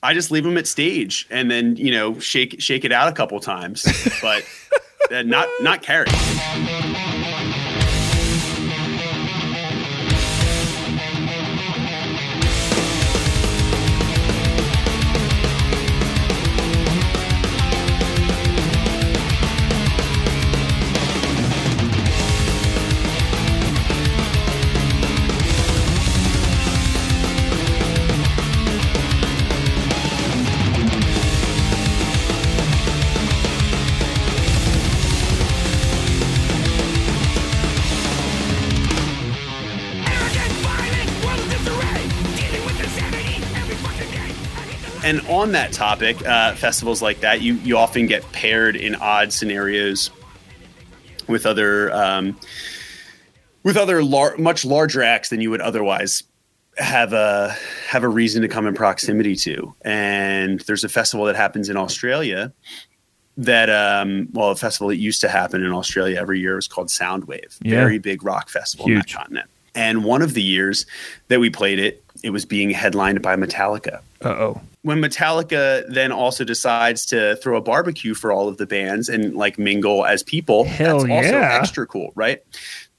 I 0.03 0.15
just 0.15 0.31
leave 0.31 0.45
them 0.45 0.57
at 0.57 0.67
stage 0.67 1.27
and 1.31 1.51
then 1.51 1.77
you 1.77 1.91
know 1.91 2.19
shake 2.21 2.61
shake 2.61 2.85
it 2.85 2.93
out 2.93 3.09
a 3.09 3.13
couple 3.13 3.39
times, 3.41 3.85
but 4.23 4.45
uh, 5.11 5.23
not 5.23 5.49
not 5.61 5.83
carry. 5.83 6.07
And 45.07 45.21
on 45.29 45.53
that 45.53 45.73
topic, 45.73 46.27
uh, 46.27 46.57
festivals 46.57 47.01
like 47.01 47.21
that, 47.21 47.41
you 47.41 47.55
you 47.55 47.79
often 47.79 48.09
get 48.09 48.25
paired 48.33 48.75
in 48.75 48.97
odd 48.97 49.33
scenarios 49.33 50.11
with 51.29 51.47
other 51.47 51.95
um, 51.95 52.37
with 53.63 53.77
other 53.77 54.03
lar- 54.03 54.37
much 54.37 54.65
larger 54.65 55.05
acts 55.05 55.29
than 55.29 55.41
you 55.41 55.49
would 55.51 55.61
otherwise 55.61 56.25
have 56.77 57.13
a 57.13 57.55
have 57.87 58.03
a 58.03 58.09
reason 58.09 58.43
to 58.43 58.49
come 58.49 58.67
in 58.67 58.75
proximity 58.75 59.37
to. 59.37 59.73
And 59.83 60.59
there's 60.63 60.83
a 60.83 60.89
festival 60.89 61.27
that 61.27 61.37
happens 61.37 61.69
in 61.69 61.77
Australia 61.77 62.53
that 63.37 63.71
um, 63.71 64.27
well, 64.33 64.51
a 64.51 64.57
festival 64.57 64.89
that 64.89 64.97
used 64.97 65.21
to 65.21 65.29
happen 65.29 65.63
in 65.63 65.71
Australia 65.71 66.19
every 66.19 66.41
year 66.41 66.57
was 66.57 66.67
called 66.67 66.89
Soundwave. 66.89 67.59
Yeah. 67.63 67.77
Very 67.77 67.99
big 67.99 68.25
rock 68.25 68.49
festival 68.49 68.87
in 68.87 68.95
that 68.95 69.07
Huge. 69.09 69.15
continent. 69.15 69.49
And 69.77 70.05
one 70.05 70.23
of 70.23 70.35
the 70.35 70.43
years 70.43 70.87
that 71.29 71.41
we 71.41 71.51
played 71.51 71.79
it, 71.79 72.03
it 72.23 72.31
was 72.31 72.45
being 72.45 72.71
headlined 72.71 73.23
by 73.23 73.37
Metallica 73.37 74.01
Uh 74.23 74.29
oh. 74.29 74.61
when 74.83 75.01
Metallica 75.01 75.85
then 75.93 76.11
also 76.11 76.45
decides 76.45 77.05
to 77.07 77.37
throw 77.37 77.57
a 77.57 77.61
barbecue 77.61 78.15
for 78.15 78.33
all 78.33 78.49
of 78.49 78.57
the 78.57 78.67
bands 78.67 79.09
and 79.09 79.35
like 79.35 79.59
mingle 79.59 80.05
as 80.07 80.23
people, 80.23 80.65
Hell 80.65 81.01
that's 81.01 81.11
also 81.11 81.39
yeah. 81.39 81.59
extra 81.61 81.87
cool, 81.87 82.13
right? 82.15 82.43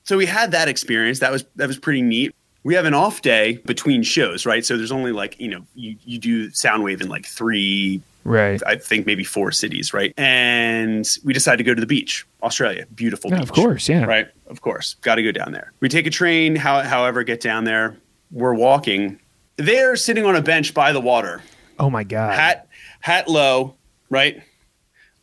So 0.03 0.15
we 0.15 0.25
had 0.25 0.51
that 0.51 0.67
experience. 0.69 1.19
That 1.19 1.31
was 1.31 1.43
that 1.55 1.67
was 1.67 1.77
pretty 1.77 2.01
neat. 2.01 2.33
We 2.63 2.75
have 2.75 2.85
an 2.85 2.93
off 2.93 3.21
day 3.21 3.57
between 3.65 4.03
shows, 4.03 4.45
right? 4.45 4.65
So 4.65 4.77
there's 4.77 4.91
only 4.91 5.11
like 5.11 5.39
you 5.39 5.49
know 5.49 5.65
you 5.75 5.97
you 6.05 6.19
do 6.19 6.49
Soundwave 6.51 7.01
in 7.01 7.09
like 7.09 7.25
three, 7.25 8.01
Right. 8.27 8.61
I 8.67 8.75
think 8.75 9.05
maybe 9.05 9.23
four 9.23 9.53
cities, 9.53 9.93
right? 9.93 10.13
And 10.17 11.07
we 11.23 11.31
decided 11.31 11.59
to 11.59 11.63
go 11.63 11.73
to 11.73 11.79
the 11.79 11.87
beach, 11.87 12.27
Australia, 12.43 12.85
beautiful. 12.93 13.31
Yeah, 13.31 13.37
beach, 13.37 13.43
of 13.43 13.51
course, 13.53 13.87
yeah. 13.87 14.03
right? 14.03 14.27
Of 14.47 14.61
course, 14.61 14.95
got 15.01 15.15
to 15.15 15.23
go 15.23 15.31
down 15.31 15.51
there. 15.51 15.73
We 15.79 15.89
take 15.89 16.05
a 16.07 16.09
train, 16.09 16.55
how, 16.55 16.81
however, 16.81 17.23
get 17.23 17.41
down 17.41 17.63
there. 17.65 17.97
We're 18.31 18.53
walking. 18.53 19.19
They're 19.57 19.95
sitting 19.95 20.25
on 20.25 20.35
a 20.35 20.41
bench 20.41 20.73
by 20.73 20.91
the 20.91 21.01
water 21.01 21.41
Oh 21.79 21.89
my 21.89 22.03
god. 22.03 22.35
hat 22.35 22.67
hat 23.01 23.27
low, 23.27 23.75
right? 24.09 24.41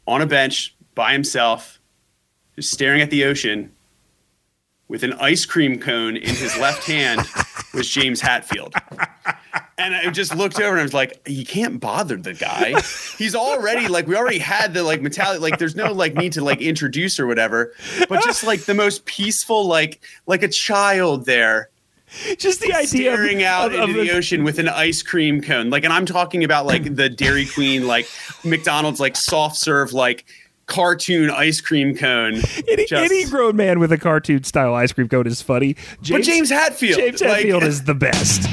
On 0.07 0.21
a 0.21 0.27
bench 0.27 0.75
by 0.95 1.13
himself, 1.13 1.81
just 2.57 2.71
staring 2.71 3.01
at 3.01 3.11
the 3.11 3.25
ocean 3.25 3.73
with 4.89 5.03
an 5.03 5.13
ice 5.15 5.45
cream 5.47 5.79
cone 5.81 6.17
in 6.17 6.35
his 6.35 6.57
left 6.59 6.87
hand 6.87 7.21
was 7.75 7.89
James 7.89 8.21
Hetfield. 8.21 8.73
And 9.77 9.95
I 9.95 10.09
just 10.11 10.35
looked 10.37 10.61
over 10.61 10.71
and 10.71 10.81
I 10.81 10.83
was 10.85 10.95
like, 10.95 11.21
you 11.27 11.45
can't 11.45 11.81
bother 11.81 12.17
the 12.17 12.33
guy. 12.35 12.81
He's 13.19 13.35
already 13.35 13.89
like 13.89 14.07
we 14.07 14.15
already 14.17 14.39
had 14.39 14.73
the 14.73 14.83
like 14.85 15.03
metallic 15.03 15.41
like 15.41 15.59
there's 15.59 15.75
no 15.75 15.93
like 15.93 16.15
need 16.15 16.33
to 16.35 16.45
like 16.45 16.61
introduce 16.61 17.19
or 17.19 17.27
whatever. 17.27 17.73
But 18.09 18.23
just 18.23 18.45
like 18.45 18.61
the 18.67 18.75
most 18.75 19.05
peaceful, 19.05 19.67
like 19.67 20.01
like 20.27 20.43
a 20.45 20.49
child 20.49 21.27
there 21.27 21.71
Just 22.39 22.61
the 22.61 22.73
idea 22.73 23.13
of, 23.13 23.19
staring 23.19 23.43
out 23.43 23.75
of- 23.75 23.81
into 23.89 23.99
of 24.01 24.07
the 24.07 24.13
ocean 24.13 24.45
with 24.45 24.61
an 24.61 24.69
ice 24.69 25.03
cream 25.03 25.41
cone. 25.43 25.71
Like, 25.71 25.83
and 25.83 25.93
I'm 25.93 26.07
talking 26.07 26.45
about 26.45 26.67
like 26.67 26.95
the 26.95 27.09
Dairy 27.09 27.47
Queen, 27.47 27.87
like 27.89 28.09
McDonald's, 28.45 29.01
like 29.01 29.17
soft 29.17 29.57
serve, 29.57 29.93
like 29.93 30.25
cartoon 30.67 31.31
ice 31.31 31.61
cream 31.61 31.97
cone. 31.97 32.35
Any, 32.69 32.87
Just- 32.87 32.93
any 33.13 33.25
grown 33.25 33.57
man 33.57 33.81
with 33.81 33.91
a 33.91 33.99
cartoon 33.99 34.45
style 34.45 34.73
ice 34.75 34.93
cream 34.93 35.09
cone 35.09 35.27
is 35.27 35.43
funny. 35.43 35.75
but 36.09 36.23
James 36.23 36.53
Hetfield, 36.53 36.97
James 36.97 37.21
like- 37.23 37.45
is 37.47 37.83
the 37.85 37.95
best. 37.95 38.49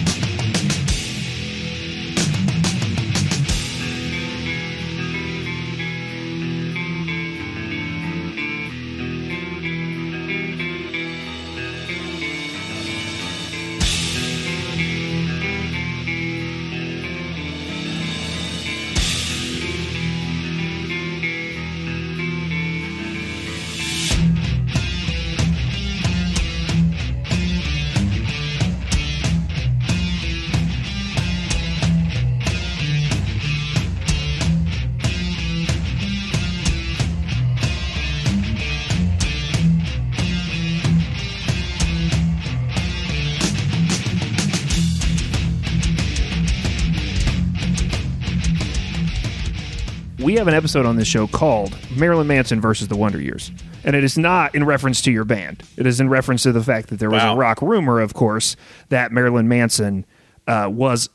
We 50.31 50.37
have 50.37 50.47
an 50.47 50.53
episode 50.53 50.85
on 50.85 50.95
this 50.95 51.09
show 51.09 51.27
called 51.27 51.77
Marilyn 51.97 52.25
Manson 52.25 52.61
versus 52.61 52.87
the 52.87 52.95
Wonder 52.95 53.19
Years. 53.19 53.51
And 53.83 53.97
it 53.97 54.03
is 54.05 54.17
not 54.17 54.55
in 54.55 54.63
reference 54.63 55.01
to 55.01 55.11
your 55.11 55.25
band. 55.25 55.61
It 55.75 55.85
is 55.85 55.99
in 55.99 56.07
reference 56.07 56.43
to 56.43 56.53
the 56.53 56.63
fact 56.63 56.87
that 56.87 56.99
there 56.99 57.09
was 57.09 57.21
Wow. 57.21 57.33
a 57.33 57.35
rock 57.35 57.61
rumor, 57.61 57.99
of 57.99 58.13
course, 58.13 58.55
that 58.87 59.11
Marilyn 59.11 59.49
Manson 59.49 60.05
uh, 60.47 60.69
was 60.71 61.09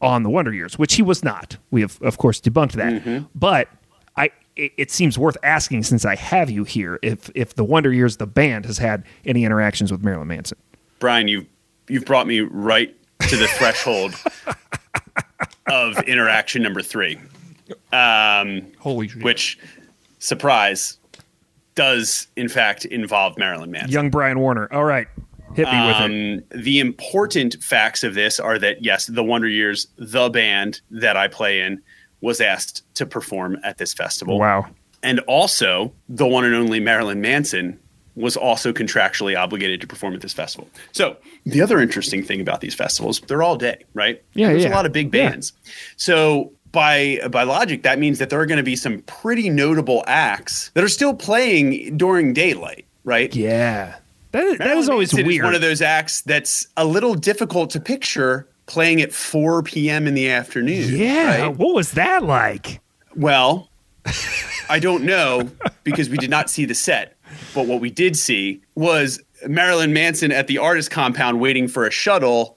on 0.00 0.24
the 0.24 0.28
Wonder 0.28 0.52
Years, 0.52 0.76
which 0.76 0.96
he 0.96 1.02
was 1.02 1.22
not. 1.22 1.56
We 1.70 1.82
have, 1.82 2.02
of 2.02 2.18
course, 2.18 2.40
debunked 2.40 2.72
that. 2.72 3.28
But 3.32 3.68
I, 4.16 4.30
it, 4.56 4.72
it 4.76 4.90
seems 4.90 5.16
worth 5.16 5.36
asking 5.44 5.84
since 5.84 6.04
I 6.04 6.16
have 6.16 6.50
you 6.50 6.64
here 6.64 6.98
if 7.00 7.30
if 7.36 7.54
the 7.54 7.62
Wonder 7.64 7.92
Years, 7.92 8.16
the 8.16 8.26
band, 8.26 8.64
has 8.66 8.78
had 8.78 9.04
any 9.24 9.44
interactions 9.44 9.92
with 9.92 10.02
Marilyn 10.02 10.26
Manson. 10.26 10.58
Brian, 10.98 11.28
You've 11.28 11.46
you've 11.88 12.04
brought 12.04 12.26
me 12.26 12.40
right 12.40 12.92
to 13.28 13.36
the 13.36 13.46
threshold 13.46 14.16
of 15.68 15.96
interaction 16.08 16.60
number 16.64 16.82
three, 16.82 17.18
um, 17.92 18.66
Holy 18.78 19.08
shit. 19.08 19.22
which 19.22 19.58
surprise 20.18 20.98
does 21.74 22.26
in 22.36 22.48
fact 22.48 22.84
involve 22.86 23.38
Marilyn 23.38 23.70
Manson. 23.70 23.90
Young 23.92 24.10
Brian 24.10 24.40
Warner. 24.40 24.68
All 24.72 24.84
right. 24.84 25.06
Hit 25.54 25.66
me 25.70 25.86
with 25.86 25.96
it. 25.96 26.42
Um, 26.52 26.60
the 26.62 26.78
important 26.78 27.56
facts 27.62 28.04
of 28.04 28.14
this 28.14 28.38
are 28.38 28.58
that 28.58 28.84
yes, 28.84 29.06
the 29.06 29.24
Wonder 29.24 29.48
Years, 29.48 29.86
the 29.96 30.28
band 30.28 30.80
that 30.90 31.16
I 31.16 31.26
play 31.28 31.60
in, 31.60 31.80
was 32.20 32.40
asked 32.40 32.82
to 32.94 33.06
perform 33.06 33.58
at 33.64 33.78
this 33.78 33.94
festival. 33.94 34.38
Wow. 34.38 34.66
And 35.02 35.20
also, 35.20 35.92
the 36.08 36.26
one 36.26 36.44
and 36.44 36.54
only 36.54 36.80
Marilyn 36.80 37.20
Manson 37.20 37.78
was 38.16 38.36
also 38.36 38.72
contractually 38.72 39.38
obligated 39.40 39.80
to 39.80 39.86
perform 39.86 40.12
at 40.14 40.20
this 40.20 40.32
festival. 40.32 40.68
So, 40.92 41.16
the 41.46 41.62
other 41.62 41.78
interesting 41.80 42.22
thing 42.24 42.40
about 42.40 42.60
these 42.60 42.74
festivals, 42.74 43.20
they're 43.20 43.42
all 43.44 43.56
day, 43.56 43.84
right? 43.94 44.20
Yeah, 44.34 44.48
There's 44.48 44.64
yeah. 44.64 44.70
a 44.70 44.74
lot 44.74 44.86
of 44.86 44.92
big 44.92 45.14
Yeah. 45.14 45.30
bands. 45.30 45.52
So, 45.96 46.52
by 46.72 47.20
by 47.30 47.42
logic, 47.42 47.82
that 47.82 47.98
means 47.98 48.18
that 48.18 48.30
there 48.30 48.40
are 48.40 48.46
going 48.46 48.58
to 48.58 48.64
be 48.64 48.76
some 48.76 49.00
pretty 49.02 49.50
notable 49.50 50.04
acts 50.06 50.70
that 50.74 50.84
are 50.84 50.88
still 50.88 51.14
playing 51.14 51.96
during 51.96 52.32
daylight, 52.32 52.86
right? 53.04 53.34
Yeah. 53.34 53.96
That, 54.32 54.58
that 54.58 54.76
is 54.76 54.88
always 54.88 55.14
weird. 55.14 55.44
one 55.44 55.54
of 55.54 55.62
those 55.62 55.80
acts 55.80 56.20
that's 56.22 56.68
a 56.76 56.84
little 56.84 57.14
difficult 57.14 57.70
to 57.70 57.80
picture 57.80 58.46
playing 58.66 59.00
at 59.00 59.12
4 59.12 59.62
p.m. 59.62 60.06
in 60.06 60.12
the 60.12 60.28
afternoon. 60.28 60.94
yeah. 60.94 61.42
right? 61.42 61.56
What 61.56 61.74
was 61.74 61.92
that 61.92 62.24
like? 62.24 62.80
Well, 63.16 63.70
I 64.68 64.78
don't 64.78 65.04
know 65.04 65.50
because 65.82 66.10
we 66.10 66.18
did 66.18 66.30
not 66.30 66.50
see 66.50 66.66
the 66.66 66.74
set. 66.74 67.16
But 67.54 67.66
what 67.66 67.80
we 67.80 67.90
did 67.90 68.16
see 68.16 68.60
was 68.74 69.20
Marilyn 69.46 69.92
Manson 69.92 70.32
at 70.32 70.46
the 70.46 70.58
artist 70.58 70.90
compound 70.90 71.40
waiting 71.40 71.68
for 71.68 71.86
a 71.86 71.90
shuttle 71.90 72.56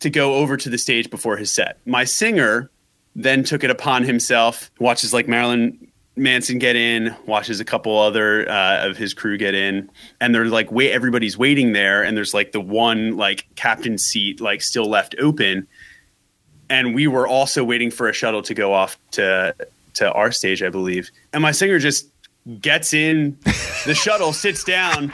to 0.00 0.10
go 0.10 0.34
over 0.34 0.56
to 0.56 0.68
the 0.68 0.78
stage 0.78 1.10
before 1.10 1.36
his 1.36 1.50
set. 1.50 1.78
My 1.86 2.04
singer 2.04 2.70
then 3.14 3.44
took 3.44 3.64
it 3.64 3.70
upon 3.70 4.02
himself, 4.02 4.70
watches 4.78 5.12
like 5.12 5.28
Marilyn 5.28 5.86
Manson 6.16 6.58
get 6.58 6.76
in, 6.76 7.14
watches 7.26 7.60
a 7.60 7.64
couple 7.64 7.98
other 7.98 8.48
uh, 8.48 8.88
of 8.88 8.96
his 8.96 9.14
crew 9.14 9.36
get 9.36 9.54
in, 9.54 9.90
and 10.20 10.34
they're 10.34 10.46
like, 10.46 10.70
wait, 10.70 10.92
everybody's 10.92 11.36
waiting 11.36 11.72
there, 11.72 12.02
and 12.02 12.16
there's 12.16 12.34
like 12.34 12.52
the 12.52 12.60
one 12.60 13.16
like 13.16 13.46
captain 13.56 13.98
seat 13.98 14.40
like 14.40 14.62
still 14.62 14.88
left 14.88 15.14
open, 15.18 15.66
and 16.70 16.94
we 16.94 17.06
were 17.06 17.26
also 17.26 17.64
waiting 17.64 17.90
for 17.90 18.08
a 18.08 18.12
shuttle 18.12 18.42
to 18.42 18.54
go 18.54 18.72
off 18.72 18.98
to 19.12 19.54
to 19.94 20.12
our 20.12 20.30
stage, 20.30 20.62
I 20.62 20.68
believe, 20.70 21.10
and 21.32 21.42
my 21.42 21.52
singer 21.52 21.78
just 21.78 22.08
gets 22.60 22.94
in 22.94 23.36
the 23.86 23.94
shuttle, 24.00 24.32
sits 24.32 24.62
down, 24.62 25.12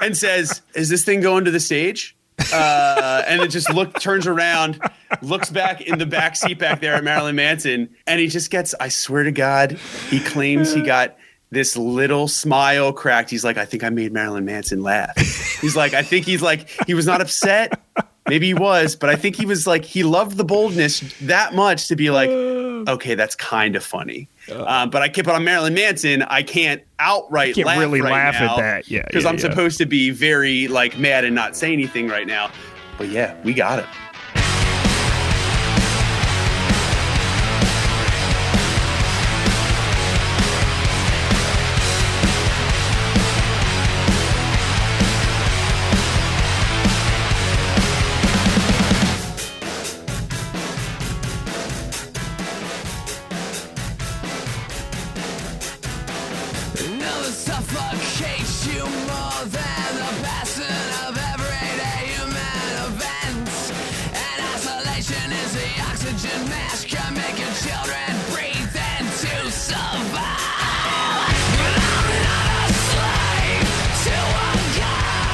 and 0.00 0.16
says, 0.16 0.60
"Is 0.74 0.88
this 0.88 1.04
thing 1.04 1.20
going 1.20 1.44
to 1.44 1.52
the 1.52 1.60
stage?" 1.60 2.16
Uh, 2.52 3.22
and 3.26 3.42
it 3.42 3.48
just 3.48 3.72
look 3.72 3.98
turns 4.00 4.26
around, 4.26 4.80
looks 5.22 5.50
back 5.50 5.80
in 5.80 5.98
the 5.98 6.06
back 6.06 6.36
seat 6.36 6.58
back 6.58 6.80
there 6.80 6.94
at 6.94 7.04
Marilyn 7.04 7.36
Manson, 7.36 7.88
and 8.06 8.20
he 8.20 8.28
just 8.28 8.50
gets. 8.50 8.74
I 8.80 8.88
swear 8.88 9.24
to 9.24 9.32
God, 9.32 9.72
he 10.08 10.20
claims 10.20 10.72
he 10.72 10.82
got 10.82 11.16
this 11.50 11.76
little 11.76 12.28
smile 12.28 12.92
cracked. 12.92 13.30
He's 13.30 13.44
like, 13.44 13.56
I 13.56 13.64
think 13.64 13.84
I 13.84 13.90
made 13.90 14.12
Marilyn 14.12 14.44
Manson 14.44 14.82
laugh. 14.82 15.16
He's 15.60 15.76
like, 15.76 15.94
I 15.94 16.02
think 16.02 16.26
he's 16.26 16.42
like, 16.42 16.68
he 16.86 16.94
was 16.94 17.06
not 17.06 17.20
upset. 17.20 17.80
Maybe 18.28 18.48
he 18.48 18.54
was, 18.54 18.94
but 18.94 19.08
I 19.08 19.16
think 19.16 19.36
he 19.36 19.46
was 19.46 19.66
like, 19.66 19.84
he 19.86 20.02
loved 20.02 20.36
the 20.36 20.44
boldness 20.44 21.00
that 21.22 21.54
much 21.54 21.88
to 21.88 21.96
be 21.96 22.10
like, 22.10 22.28
okay, 22.28 23.14
that's 23.14 23.34
kind 23.34 23.74
of 23.74 23.82
funny. 23.82 24.28
Um, 24.52 24.90
but 24.90 25.00
I 25.00 25.08
keep 25.08 25.26
it 25.26 25.32
on 25.32 25.44
Marilyn 25.44 25.72
Manson. 25.72 26.22
I 26.22 26.42
can't 26.42 26.82
outright 26.98 27.54
Can't 27.54 27.66
laugh 27.66 27.78
really 27.78 28.02
right 28.02 28.12
laugh 28.12 28.34
at 28.34 28.56
that. 28.58 28.90
Yeah, 28.90 29.02
because 29.06 29.24
yeah, 29.24 29.30
I'm 29.30 29.36
yeah. 29.36 29.40
supposed 29.40 29.78
to 29.78 29.86
be 29.86 30.10
very 30.10 30.68
like 30.68 30.98
mad 30.98 31.24
and 31.24 31.34
not 31.34 31.56
say 31.56 31.72
anything 31.72 32.08
right 32.08 32.26
now. 32.26 32.50
But 32.98 33.08
yeah, 33.08 33.34
we 33.44 33.54
got 33.54 33.78
it. 33.78 33.86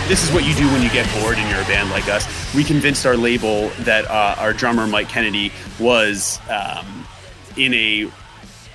This 0.06 0.22
is 0.22 0.30
what 0.34 0.44
you 0.44 0.54
do 0.54 0.66
when 0.66 0.82
you 0.82 0.90
get 0.90 1.10
bored 1.18 1.38
and 1.38 1.50
you're 1.50 1.62
a 1.62 1.64
band 1.64 1.88
like 1.88 2.08
us. 2.08 2.54
We 2.54 2.62
convinced 2.62 3.06
our 3.06 3.16
label 3.16 3.70
that 3.80 4.04
uh, 4.04 4.36
our 4.38 4.52
drummer 4.52 4.86
Mike 4.86 5.08
Kennedy 5.08 5.50
was 5.80 6.38
um, 6.50 7.06
in 7.56 7.72
a 7.72 8.10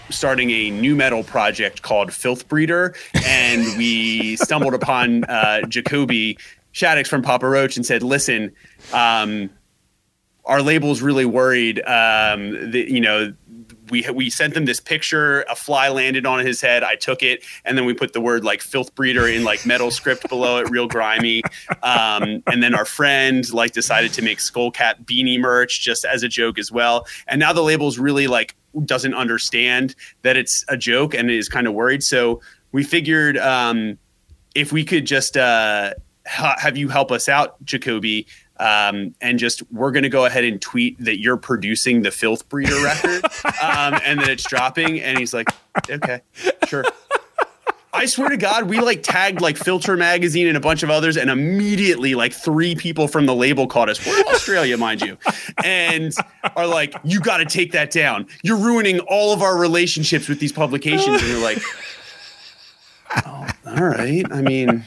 starting 0.10 0.50
a 0.50 0.72
new 0.72 0.96
metal 0.96 1.24
project 1.24 1.84
called 1.84 2.12
Filth 2.12 2.48
Breeder, 2.48 2.96
and 3.28 3.62
we 3.78 4.36
stumbled 4.38 4.74
upon 4.74 5.24
uh, 5.26 5.62
Jacoby 5.68 6.40
Shaddix 6.74 7.08
from 7.08 7.22
Papa 7.22 7.48
Roach 7.48 7.76
and 7.76 7.86
said, 7.86 8.02
"Listen, 8.02 8.52
um, 8.92 9.52
our 10.46 10.64
label's 10.64 11.00
really 11.00 11.26
worried. 11.26 11.80
Um, 11.82 12.72
that 12.72 12.88
you 12.90 13.02
know, 13.02 13.36
we 13.90 14.06
we 14.14 14.30
sent 14.30 14.54
them 14.54 14.66
this 14.66 14.80
picture. 14.80 15.42
A 15.44 15.56
fly 15.56 15.90
landed 15.90 16.26
on 16.26 16.46
his 16.46 16.62
head. 16.62 16.84
I 16.84 16.96
took 16.96 17.24
it, 17.24 17.44
and 17.66 17.78
then 17.78 17.86
we 17.86 17.94
put 17.94 18.14
the 18.14 18.22
word 18.22 18.44
like 18.44 18.62
filth 18.62 18.94
breeder 18.96 19.28
in 19.28 19.44
like 19.44 19.66
metal 19.66 19.92
script 19.92 20.28
below 20.30 20.58
it, 20.58 20.70
real 20.70 20.88
grimy. 20.88 21.42
Um, 21.84 22.44
and 22.48 22.62
then 22.62 22.76
our 22.76 22.86
friend 22.86 23.52
like 23.54 23.72
decided 23.72 24.14
to 24.14 24.22
make 24.22 24.40
skullcap 24.40 25.06
beanie 25.06 25.40
merch 25.40 25.82
just 25.82 26.06
as 26.06 26.24
a 26.24 26.28
joke 26.28 26.60
as 26.60 26.72
well. 26.72 27.06
And 27.28 27.40
now 27.40 27.54
the 27.54 27.64
label's 27.64 27.98
really 27.98 28.28
like 28.28 28.56
doesn't 28.86 29.14
understand 29.14 29.96
that 30.22 30.38
it's 30.38 30.64
a 30.68 30.78
joke 30.78 31.14
and 31.14 31.30
is 31.32 31.50
kind 31.50 31.68
of 31.68 31.74
worried. 31.74 32.04
So 32.04 32.42
we 32.72 32.84
figured 32.84 33.38
um, 33.38 33.98
if 34.56 34.72
we 34.72 34.84
could 34.84 35.06
just 35.06 35.38
uh, 35.38 35.94
ha- 36.28 36.56
have 36.60 36.78
you 36.78 36.88
help 36.90 37.12
us 37.12 37.28
out, 37.28 37.64
Jacoby, 37.66 38.28
um, 38.60 39.16
and 39.22 39.40
just 39.40 39.64
we're 39.72 39.92
going 39.92 40.04
to 40.04 40.10
go 40.10 40.26
ahead 40.26 40.44
and 40.44 40.62
tweet 40.62 40.98
that 41.04 41.20
you're 41.20 41.38
producing 41.38 42.02
the 42.02 42.12
Filth 42.12 42.48
Breeder 42.50 42.82
record, 42.84 43.24
um, 43.46 44.00
and 44.06 44.20
that 44.20 44.30
it's 44.30 44.44
dropping. 44.44 45.02
And 45.02 45.18
he's 45.18 45.34
like, 45.34 45.50
okay, 45.90 46.22
sure. 46.68 46.84
I 47.92 48.06
swear 48.06 48.30
to 48.30 48.38
God, 48.38 48.70
we 48.70 48.80
like 48.80 49.02
tagged 49.02 49.42
like 49.42 49.58
Filter 49.58 49.98
Magazine 49.98 50.48
and 50.48 50.56
a 50.56 50.60
bunch 50.60 50.84
of 50.84 50.92
others, 50.92 51.18
and 51.18 51.30
immediately 51.30 52.14
like 52.14 52.34
three 52.34 52.76
people 52.76 53.08
from 53.08 53.26
the 53.26 53.34
label 53.34 53.66
called 53.66 53.90
us. 53.90 54.06
We're 54.06 54.20
in 54.20 54.28
Australia, 54.28 54.78
mind 54.78 55.02
you, 55.02 55.18
and 55.64 56.14
are 56.56 56.68
like, 56.68 56.94
"You 57.04 57.20
got 57.20 57.38
to 57.38 57.46
take 57.46 57.72
that 57.72 57.90
down. 57.90 58.28
You're 58.44 58.58
ruining 58.58 59.00
all 59.02 59.34
of 59.34 59.42
our 59.42 59.58
relationships 59.58 60.30
with 60.30 60.40
these 60.40 60.52
publications." 60.52 61.22
And 61.24 61.34
we're 61.34 61.44
like, 61.44 61.62
"Oh, 63.26 63.48
all 63.66 63.84
right. 63.84 64.26
I 64.32 64.42
mean, 64.44 64.86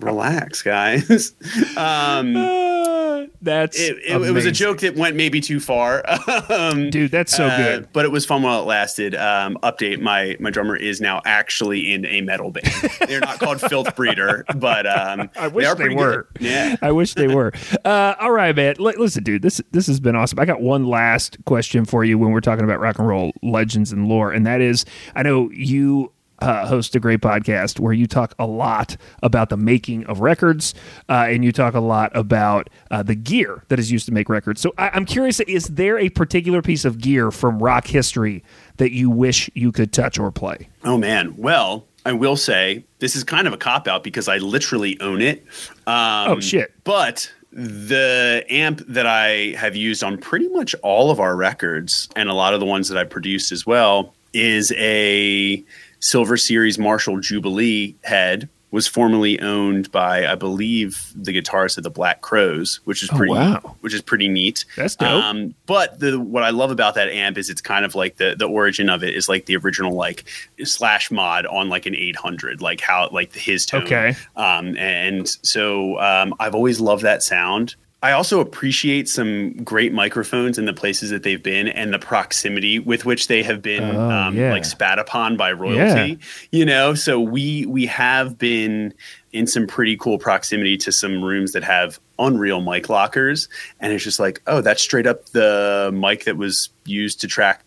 relax, 0.00 0.62
guys." 0.62 1.34
Um, 1.76 2.36
Uh, 2.36 3.26
that's 3.42 3.78
it, 3.78 3.96
it, 4.04 4.20
it 4.22 4.32
was 4.32 4.46
a 4.46 4.52
joke 4.52 4.80
that 4.80 4.94
went 4.96 5.16
maybe 5.16 5.40
too 5.40 5.60
far. 5.60 6.02
um, 6.48 6.90
Dude, 6.90 7.10
that's 7.10 7.34
so 7.34 7.46
uh, 7.46 7.56
good. 7.56 7.88
but 7.92 8.04
it 8.04 8.10
was 8.10 8.24
fun 8.26 8.42
while 8.42 8.60
it 8.62 8.66
lasted. 8.66 9.14
Um, 9.14 9.56
update: 9.62 10.00
my 10.00 10.36
my 10.40 10.50
drummer 10.50 10.76
is 10.76 11.00
now 11.00 11.20
actually 11.24 11.92
in 11.92 12.04
a 12.06 12.20
metal 12.20 12.50
band. 12.50 12.66
They're 13.06 13.20
not 13.20 13.38
called 13.38 13.60
Filth 13.60 13.94
Breeder, 13.96 14.44
but 14.56 14.86
um, 14.86 15.30
I 15.36 15.48
wish 15.48 15.66
are 15.66 15.74
they, 15.74 15.88
were. 15.94 16.28
good. 16.34 16.42
Yeah. 16.42 16.76
I 16.82 16.92
wish 16.92 17.14
they 17.14 17.28
were. 17.28 17.52
Uh, 17.84 18.14
all 18.20 18.32
right, 18.32 18.54
man. 18.54 18.74
L- 18.78 18.92
listen, 18.98 19.22
dude. 19.22 19.42
This 19.42 19.60
this 19.70 19.86
has 19.86 20.00
been 20.00 20.16
awesome. 20.16 20.38
I 20.38 20.44
got 20.44 20.60
one 20.60 20.86
last 20.86 21.38
question 21.44 21.84
for 21.84 22.04
you 22.04 22.18
when 22.18 22.30
we're 22.32 22.40
talking 22.40 22.64
about 22.64 22.80
rock 22.80 22.98
and 22.98 23.08
roll 23.08 23.32
legends 23.42 23.92
and 23.92 24.08
lore, 24.08 24.32
and 24.32 24.46
that 24.46 24.60
is, 24.60 24.84
I 25.14 25.22
know 25.22 25.50
you. 25.52 26.11
Uh, 26.42 26.66
host 26.66 26.96
a 26.96 27.00
great 27.00 27.20
podcast 27.20 27.78
where 27.78 27.92
you 27.92 28.04
talk 28.06 28.34
a 28.36 28.46
lot 28.46 28.96
about 29.22 29.48
the 29.48 29.56
making 29.56 30.04
of 30.06 30.18
records, 30.20 30.74
uh, 31.08 31.26
and 31.28 31.44
you 31.44 31.52
talk 31.52 31.74
a 31.74 31.80
lot 31.80 32.10
about 32.16 32.68
uh, 32.90 33.00
the 33.00 33.14
gear 33.14 33.62
that 33.68 33.78
is 33.78 33.92
used 33.92 34.06
to 34.06 34.12
make 34.12 34.28
records. 34.28 34.60
So 34.60 34.72
I- 34.76 34.90
I'm 34.92 35.04
curious: 35.04 35.38
is 35.40 35.66
there 35.68 35.98
a 35.98 36.08
particular 36.08 36.60
piece 36.60 36.84
of 36.84 36.98
gear 36.98 37.30
from 37.30 37.62
rock 37.62 37.86
history 37.86 38.42
that 38.78 38.90
you 38.90 39.08
wish 39.08 39.48
you 39.54 39.70
could 39.70 39.92
touch 39.92 40.18
or 40.18 40.32
play? 40.32 40.68
Oh 40.82 40.98
man. 40.98 41.34
Well, 41.36 41.86
I 42.04 42.12
will 42.12 42.36
say 42.36 42.84
this 42.98 43.14
is 43.14 43.22
kind 43.22 43.46
of 43.46 43.52
a 43.52 43.56
cop 43.58 43.86
out 43.86 44.02
because 44.02 44.26
I 44.26 44.38
literally 44.38 45.00
own 45.00 45.22
it. 45.22 45.44
Um, 45.86 46.28
Oh, 46.32 46.40
shit. 46.40 46.72
But 46.82 47.32
the 47.52 48.44
amp 48.50 48.82
that 48.88 49.06
I 49.06 49.54
have 49.56 49.76
used 49.76 50.02
on 50.02 50.18
pretty 50.18 50.48
much 50.48 50.74
all 50.82 51.12
of 51.12 51.20
our 51.20 51.36
records 51.36 52.08
and 52.16 52.28
a 52.28 52.34
lot 52.34 52.52
of 52.54 52.58
the 52.60 52.66
ones 52.66 52.88
that 52.88 52.98
I 52.98 53.04
produced 53.04 53.52
as 53.52 53.64
well 53.64 54.12
is 54.34 54.72
a 54.78 55.62
Silver 56.02 56.36
Series 56.36 56.78
Marshall 56.80 57.20
Jubilee 57.20 57.94
head 58.02 58.48
was 58.72 58.88
formerly 58.88 59.38
owned 59.40 59.92
by, 59.92 60.26
I 60.26 60.34
believe, 60.34 61.12
the 61.14 61.30
guitarist 61.38 61.76
of 61.76 61.84
the 61.84 61.90
Black 61.90 62.22
Crowes, 62.22 62.80
which 62.84 63.02
is 63.02 63.10
Oh, 63.12 63.16
pretty, 63.18 63.32
wow. 63.34 63.76
which 63.82 63.92
is 63.94 64.00
pretty 64.02 64.28
neat. 64.28 64.64
That's 64.76 64.96
dope. 64.96 65.22
Um, 65.22 65.54
but 65.66 66.00
the 66.00 66.18
what 66.18 66.42
I 66.42 66.50
love 66.50 66.70
about 66.70 66.94
that 66.94 67.08
amp 67.10 67.36
is 67.38 67.50
it's 67.50 67.60
kind 67.60 67.84
of 67.84 67.94
like 67.94 68.16
the 68.16 68.34
the 68.36 68.46
origin 68.48 68.88
of 68.88 69.04
it 69.04 69.14
is 69.14 69.28
like 69.28 69.44
the 69.46 69.56
original 69.56 69.92
like 69.92 70.24
slash 70.64 71.10
mod 71.10 71.44
on 71.46 71.68
like 71.68 71.84
an 71.86 71.94
800, 71.94 72.60
like 72.62 72.80
how 72.80 73.08
like 73.12 73.34
his 73.34 73.64
tone. 73.66 73.82
Okay. 73.84 74.14
Um, 74.36 74.76
and 74.78 75.28
so 75.42 76.00
um, 76.00 76.34
I've 76.40 76.54
always 76.54 76.80
loved 76.80 77.02
that 77.02 77.22
sound. 77.22 77.76
I 78.02 78.12
also 78.12 78.40
appreciate 78.40 79.08
some 79.08 79.52
great 79.62 79.92
microphones 79.92 80.58
in 80.58 80.64
the 80.64 80.72
places 80.72 81.10
that 81.10 81.22
they've 81.22 81.42
been 81.42 81.68
and 81.68 81.94
the 81.94 82.00
proximity 82.00 82.80
with 82.80 83.04
which 83.04 83.28
they 83.28 83.44
have 83.44 83.62
been 83.62 83.84
Oh, 83.84 84.10
um, 84.10 84.36
yeah. 84.36 84.50
like 84.50 84.64
spat 84.64 84.98
upon 84.98 85.36
by 85.36 85.52
royalty. 85.52 86.18
You 86.50 86.64
know, 86.64 86.94
so 86.94 87.20
we 87.20 87.64
we 87.66 87.86
have 87.86 88.36
been 88.38 88.92
in 89.32 89.46
some 89.46 89.66
pretty 89.68 89.96
cool 89.96 90.18
proximity 90.18 90.76
to 90.78 90.90
some 90.92 91.22
rooms 91.22 91.52
that 91.52 91.62
have 91.62 92.00
unreal 92.18 92.60
mic 92.60 92.88
lockers, 92.88 93.48
and 93.80 93.92
it's 93.92 94.04
just 94.04 94.18
like, 94.20 94.42
oh, 94.46 94.60
that's 94.60 94.82
straight 94.82 95.06
up 95.06 95.26
the 95.26 95.90
mic 95.94 96.24
that 96.24 96.36
was 96.36 96.70
used 96.84 97.20
to 97.20 97.28
track 97.28 97.62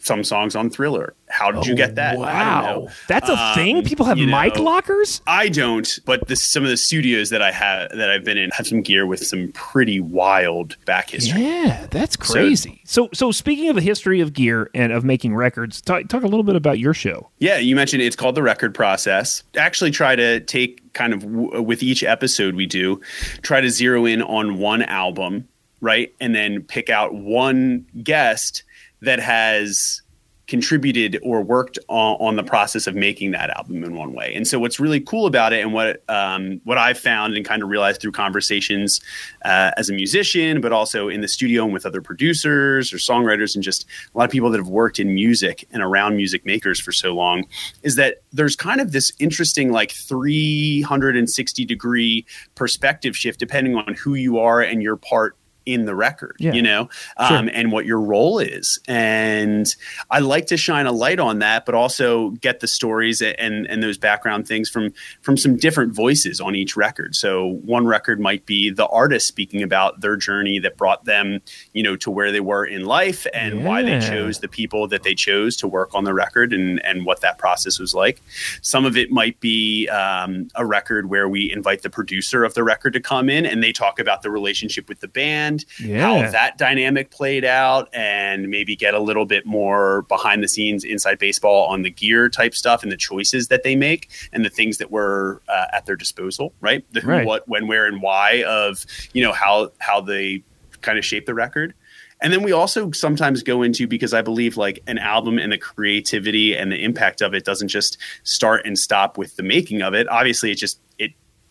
some 0.00 0.24
songs 0.24 0.56
on 0.56 0.70
Thriller. 0.70 1.14
How 1.28 1.52
did 1.52 1.66
you 1.66 1.74
get 1.76 1.94
that? 1.94 2.12
I 2.12 2.14
don't 2.14 2.22
Wow, 2.22 2.60
know. 2.62 2.88
that's 3.06 3.28
a 3.28 3.38
Um, 3.40 3.54
thing. 3.54 3.82
People 3.84 4.06
have 4.06 4.18
mic 4.18 4.56
know, 4.56 4.62
lockers. 4.62 5.20
I 5.26 5.48
don't, 5.48 5.98
but 6.04 6.26
this, 6.26 6.42
some 6.42 6.64
of 6.64 6.70
the 6.70 6.76
studios 6.76 7.30
that 7.30 7.40
I 7.42 7.52
have 7.52 7.90
that 7.96 8.10
I've 8.10 8.24
been 8.24 8.36
in 8.38 8.50
have 8.50 8.66
some 8.66 8.82
gear 8.82 9.06
with 9.06 9.24
some 9.24 9.52
pretty 9.52 10.00
wild 10.00 10.76
back 10.86 11.10
history. 11.10 11.42
Yeah, 11.42 11.86
that's 11.90 12.16
crazy. 12.16 12.80
So, 12.84 13.08
so 13.12 13.30
speaking 13.30 13.68
of 13.68 13.76
the 13.76 13.82
history 13.82 14.20
of 14.20 14.32
gear 14.32 14.70
and 14.74 14.92
of 14.92 15.04
making 15.04 15.36
records, 15.36 15.80
talk, 15.80 16.08
talk 16.08 16.22
a 16.24 16.26
little 16.26 16.42
bit 16.42 16.56
about 16.56 16.78
your 16.80 16.94
show. 16.94 17.28
Yeah, 17.38 17.58
you 17.58 17.76
mentioned 17.76 18.02
it's 18.02 18.16
called 18.16 18.34
the 18.34 18.42
record 18.42 18.74
process. 18.74 19.44
Actually, 19.56 19.92
try 19.92 20.16
to 20.16 20.40
take 20.40 20.92
kind 20.94 21.12
of 21.12 21.20
w- 21.20 21.62
with 21.62 21.82
each 21.82 22.02
episode 22.02 22.56
we 22.56 22.66
do, 22.66 23.00
try 23.42 23.60
to 23.60 23.70
zero 23.70 24.04
in 24.06 24.22
on 24.22 24.58
one 24.58 24.82
album, 24.82 25.46
right, 25.80 26.12
and 26.20 26.34
then 26.34 26.62
pick 26.62 26.90
out 26.90 27.14
one 27.14 27.86
guest 28.02 28.64
that 29.02 29.20
has 29.20 30.02
contributed 30.50 31.16
or 31.22 31.40
worked 31.42 31.78
on, 31.88 32.16
on 32.18 32.34
the 32.34 32.42
process 32.42 32.88
of 32.88 32.96
making 32.96 33.30
that 33.30 33.50
album 33.50 33.84
in 33.84 33.94
one 33.94 34.12
way. 34.12 34.34
And 34.34 34.48
so, 34.48 34.58
what's 34.58 34.80
really 34.80 35.00
cool 35.00 35.26
about 35.26 35.52
it, 35.52 35.60
and 35.60 35.72
what 35.72 36.02
um, 36.10 36.60
what 36.64 36.76
I've 36.76 36.98
found 36.98 37.36
and 37.36 37.46
kind 37.46 37.62
of 37.62 37.68
realized 37.68 38.02
through 38.02 38.12
conversations 38.12 39.00
uh, 39.44 39.70
as 39.76 39.88
a 39.88 39.92
musician, 39.92 40.60
but 40.60 40.72
also 40.72 41.08
in 41.08 41.20
the 41.20 41.28
studio 41.28 41.64
and 41.64 41.72
with 41.72 41.86
other 41.86 42.02
producers 42.02 42.92
or 42.92 42.96
songwriters, 42.96 43.54
and 43.54 43.62
just 43.62 43.86
a 44.12 44.18
lot 44.18 44.24
of 44.24 44.30
people 44.30 44.50
that 44.50 44.58
have 44.58 44.68
worked 44.68 44.98
in 44.98 45.14
music 45.14 45.66
and 45.70 45.82
around 45.82 46.16
music 46.16 46.44
makers 46.44 46.80
for 46.80 46.90
so 46.90 47.14
long, 47.14 47.44
is 47.84 47.94
that 47.94 48.22
there's 48.32 48.56
kind 48.56 48.80
of 48.80 48.90
this 48.90 49.12
interesting, 49.20 49.70
like 49.70 49.92
360 49.92 51.64
degree 51.64 52.26
perspective 52.56 53.16
shift 53.16 53.38
depending 53.38 53.76
on 53.76 53.94
who 53.94 54.14
you 54.14 54.38
are 54.40 54.60
and 54.60 54.82
your 54.82 54.96
part 54.96 55.36
in 55.72 55.84
the 55.84 55.94
record 55.94 56.36
Yeah. 56.38 56.52
you 56.52 56.62
know 56.62 56.88
um, 57.16 57.48
and 57.52 57.72
what 57.72 57.86
your 57.86 58.00
role 58.00 58.38
is. 58.38 58.78
And 58.88 59.66
i 60.10 60.18
like 60.18 60.46
to 60.46 60.56
shine 60.56 60.86
a 60.86 60.92
light 60.92 61.18
on 61.20 61.38
that 61.40 61.64
but 61.66 61.74
also 61.74 62.30
get 62.30 62.60
the 62.60 62.66
stories 62.66 63.22
and 63.22 63.66
and 63.66 63.82
those 63.82 63.98
background 63.98 64.46
things 64.48 64.68
from 64.68 64.92
from 65.22 65.36
some 65.36 65.56
different 65.56 65.94
voices 65.94 66.40
on 66.40 66.54
each 66.54 66.76
record. 66.76 67.14
So 67.14 67.58
one 67.64 67.86
record 67.86 68.20
might 68.20 68.46
be 68.46 68.70
the 68.70 68.86
artist 68.86 69.26
speaking 69.26 69.62
about 69.62 70.00
their 70.00 70.16
journey 70.16 70.58
that 70.60 70.76
brought 70.76 71.04
them 71.04 71.40
you 71.72 71.82
know 71.82 71.96
to 71.96 72.10
where 72.10 72.32
they 72.32 72.40
were 72.40 72.64
in 72.64 72.84
life 72.84 73.26
and 73.34 73.64
why 73.64 73.82
they 73.82 74.00
chose 74.00 74.40
the 74.40 74.48
people 74.48 74.88
that 74.88 75.02
they 75.02 75.14
chose 75.14 75.56
to 75.58 75.68
work 75.68 75.94
on 75.94 76.04
the 76.04 76.14
record 76.14 76.52
and 76.52 76.84
and 76.84 77.04
what 77.04 77.20
that 77.20 77.38
process 77.38 77.78
was 77.78 77.94
like. 77.94 78.20
Some 78.62 78.84
of 78.84 78.96
it 78.96 79.10
might 79.10 79.38
be 79.40 79.88
um, 79.88 80.48
a 80.54 80.64
record 80.66 81.08
where 81.10 81.28
we 81.28 81.52
invite 81.52 81.82
the 81.82 81.90
producer 81.90 82.44
of 82.44 82.54
the 82.54 82.64
record 82.64 82.92
to 82.94 83.00
come 83.00 83.28
in 83.28 83.46
and 83.46 83.62
they 83.62 83.72
talk 83.72 83.98
about 83.98 84.22
the 84.22 84.30
relationship 84.30 84.88
with 84.88 85.00
the 85.00 85.08
band 85.08 85.59
Yeah. 85.82 86.24
how 86.24 86.30
that 86.30 86.58
dynamic 86.58 87.10
played 87.10 87.44
out 87.44 87.88
and 87.92 88.48
maybe 88.48 88.76
get 88.76 88.94
a 88.94 88.98
little 89.00 89.26
bit 89.26 89.46
more 89.46 90.02
behind 90.02 90.42
the 90.42 90.48
scenes 90.48 90.84
inside 90.84 91.18
baseball 91.18 91.66
on 91.66 91.82
the 91.82 91.90
gear 91.90 92.28
type 92.28 92.54
stuff 92.54 92.82
and 92.82 92.90
the 92.92 92.96
choices 92.96 93.48
that 93.48 93.62
they 93.62 93.76
make 93.76 94.10
and 94.32 94.44
the 94.44 94.50
things 94.50 94.78
that 94.78 94.90
were 94.90 95.40
uh, 95.48 95.66
at 95.72 95.86
their 95.86 95.96
disposal 95.96 96.52
right 96.60 96.84
the 96.92 97.00
Right. 97.00 97.26
what 97.26 97.48
when 97.48 97.66
where 97.66 97.86
and 97.86 98.02
why 98.02 98.44
of 98.46 98.84
you 99.12 99.22
know 99.22 99.32
how 99.32 99.72
how 99.78 100.00
they 100.00 100.42
kind 100.82 100.98
of 100.98 101.04
shape 101.04 101.26
the 101.26 101.34
record 101.34 101.74
and 102.22 102.32
then 102.34 102.42
we 102.42 102.52
also 102.52 102.90
sometimes 102.90 103.42
go 103.42 103.62
into 103.62 103.86
because 103.86 104.12
I 104.12 104.20
believe 104.20 104.58
like 104.58 104.82
an 104.86 104.98
album 104.98 105.38
and 105.38 105.50
the 105.52 105.56
creativity 105.56 106.54
and 106.54 106.70
the 106.70 106.76
impact 106.84 107.22
of 107.22 107.32
it 107.32 107.46
doesn't 107.46 107.68
just 107.68 107.96
start 108.24 108.66
and 108.66 108.78
stop 108.78 109.16
with 109.16 109.36
the 109.36 109.42
making 109.42 109.80
of 109.80 109.94
it. 109.94 110.06
Obviously, 110.08 110.50
it 110.50 110.56
just 110.56 110.80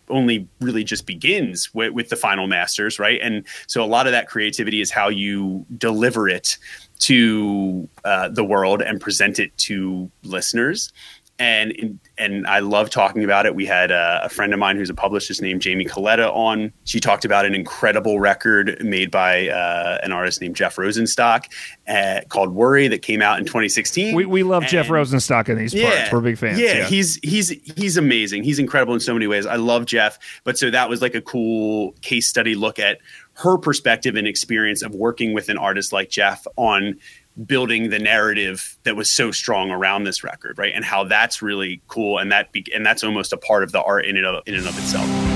only 0.09 0.47
really 0.61 0.83
just 0.83 1.05
begins 1.05 1.73
with, 1.73 1.93
with 1.93 2.09
the 2.09 2.15
final 2.15 2.47
masters, 2.47 2.99
right? 2.99 3.19
And 3.21 3.45
so 3.67 3.83
a 3.83 3.85
lot 3.85 4.07
of 4.07 4.11
that 4.11 4.27
creativity 4.27 4.81
is 4.81 4.91
how 4.91 5.09
you 5.09 5.65
deliver 5.77 6.27
it 6.27 6.57
to 6.99 7.87
uh, 8.03 8.29
the 8.29 8.43
world 8.43 8.81
and 8.81 8.99
present 8.99 9.39
it 9.39 9.57
to 9.57 10.11
listeners. 10.23 10.91
And 11.39 11.99
and 12.17 12.45
I 12.47 12.59
love 12.59 12.89
talking 12.89 13.23
about 13.23 13.45
it. 13.45 13.55
We 13.55 13.65
had 13.65 13.91
a, 13.91 14.21
a 14.25 14.29
friend 14.29 14.53
of 14.53 14.59
mine 14.59 14.75
who's 14.75 14.89
a 14.89 14.93
publicist 14.93 15.41
named 15.41 15.61
Jamie 15.61 15.85
Coletta 15.85 16.29
on. 16.35 16.73
She 16.83 16.99
talked 16.99 17.23
about 17.23 17.45
an 17.45 17.55
incredible 17.55 18.19
record 18.19 18.83
made 18.83 19.09
by 19.09 19.47
uh, 19.47 19.99
an 20.03 20.11
artist 20.11 20.41
named 20.41 20.57
Jeff 20.57 20.75
Rosenstock 20.75 21.45
uh, 21.87 22.21
called 22.27 22.53
"Worry" 22.53 22.89
that 22.89 23.01
came 23.01 23.21
out 23.21 23.39
in 23.39 23.45
2016. 23.45 24.15
We, 24.15 24.25
we 24.25 24.43
love 24.43 24.65
Jeff 24.65 24.87
Rosenstock 24.87 25.47
in 25.47 25.57
these 25.57 25.73
parts. 25.73 26.11
We're 26.11 26.19
big 26.19 26.37
fans. 26.37 26.59
Yeah, 26.59 26.85
he's 26.85 27.15
he's 27.23 27.49
he's 27.49 27.95
amazing. 27.95 28.43
He's 28.43 28.59
incredible 28.59 28.93
in 28.93 28.99
so 28.99 29.13
many 29.13 29.27
ways. 29.27 29.45
I 29.45 29.55
love 29.55 29.85
Jeff, 29.85 30.19
but 30.43 30.57
so 30.57 30.69
that 30.69 30.89
was 30.89 31.01
like 31.01 31.15
a 31.15 31.21
cool 31.21 31.93
case 32.01 32.27
study 32.27 32.53
look 32.53 32.79
at 32.79 32.99
her 33.39 33.57
perspective 33.57 34.15
and 34.15 34.27
experience 34.27 34.81
of 34.81 34.93
working 34.93 35.33
with 35.33 35.47
an 35.47 35.57
artist 35.57 35.93
like 35.93 36.09
Jeff 36.09 36.45
on 36.57 36.97
building 37.45 37.89
the 37.89 37.99
narrative 37.99 38.77
that 38.83 38.95
was 38.95 39.09
so 39.09 39.31
strong 39.31 39.71
around 39.71 40.03
this 40.03 40.23
record, 40.23 40.57
right? 40.57 40.73
And 40.73 40.83
how 40.83 41.03
that's 41.05 41.41
really 41.41 41.81
cool, 41.87 42.17
and 42.17 42.31
that 42.31 42.51
be, 42.51 42.65
and 42.73 42.85
that's 42.85 43.03
almost 43.03 43.33
a 43.33 43.37
part 43.37 43.63
of 43.63 43.71
the 43.71 43.81
art 43.81 44.05
in 44.05 44.17
and 44.17 44.25
of, 44.25 44.43
in 44.45 44.55
and 44.55 44.67
of 44.67 44.77
itself. 44.77 45.28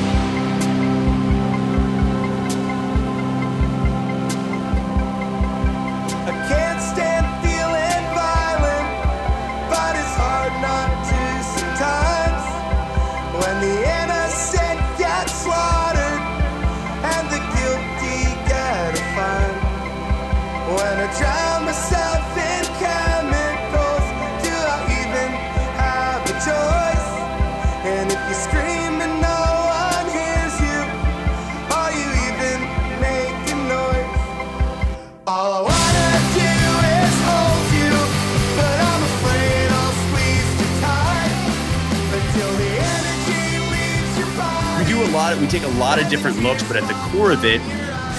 Lot 45.33 45.41
we 45.41 45.47
take 45.47 45.63
a 45.63 45.79
lot 45.79 46.01
of 46.01 46.09
different 46.09 46.41
looks 46.41 46.63
but 46.63 46.77
at 46.77 46.87
the 46.87 46.93
core 47.11 47.31
of 47.31 47.43
it 47.45 47.61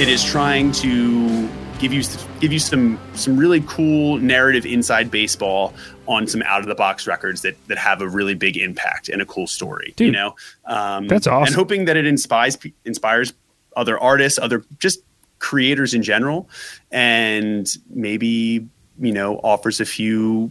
it 0.00 0.08
is 0.08 0.24
trying 0.24 0.72
to 0.72 1.48
give 1.78 1.92
you 1.92 2.02
give 2.40 2.52
you 2.52 2.58
some 2.58 2.98
some 3.14 3.36
really 3.36 3.62
cool 3.66 4.18
narrative 4.18 4.66
inside 4.66 5.10
baseball 5.10 5.72
on 6.06 6.26
some 6.26 6.42
out 6.42 6.60
of 6.60 6.66
the 6.66 6.74
box 6.74 7.06
records 7.06 7.42
that 7.42 7.56
that 7.68 7.78
have 7.78 8.00
a 8.00 8.08
really 8.08 8.34
big 8.34 8.56
impact 8.56 9.08
and 9.08 9.22
a 9.22 9.26
cool 9.26 9.46
story 9.46 9.94
you 9.98 10.10
know 10.10 10.34
um, 10.66 11.06
that's 11.08 11.26
awesome. 11.26 11.46
and 11.46 11.54
hoping 11.54 11.84
that 11.84 11.96
it 11.96 12.06
inspires 12.06 12.58
inspires 12.84 13.32
other 13.76 13.98
artists 13.98 14.38
other 14.38 14.64
just 14.78 15.00
creators 15.38 15.94
in 15.94 16.02
general 16.02 16.48
and 16.90 17.76
maybe 17.90 18.66
you 18.98 19.12
know 19.12 19.36
offers 19.38 19.80
a 19.80 19.86
few 19.86 20.50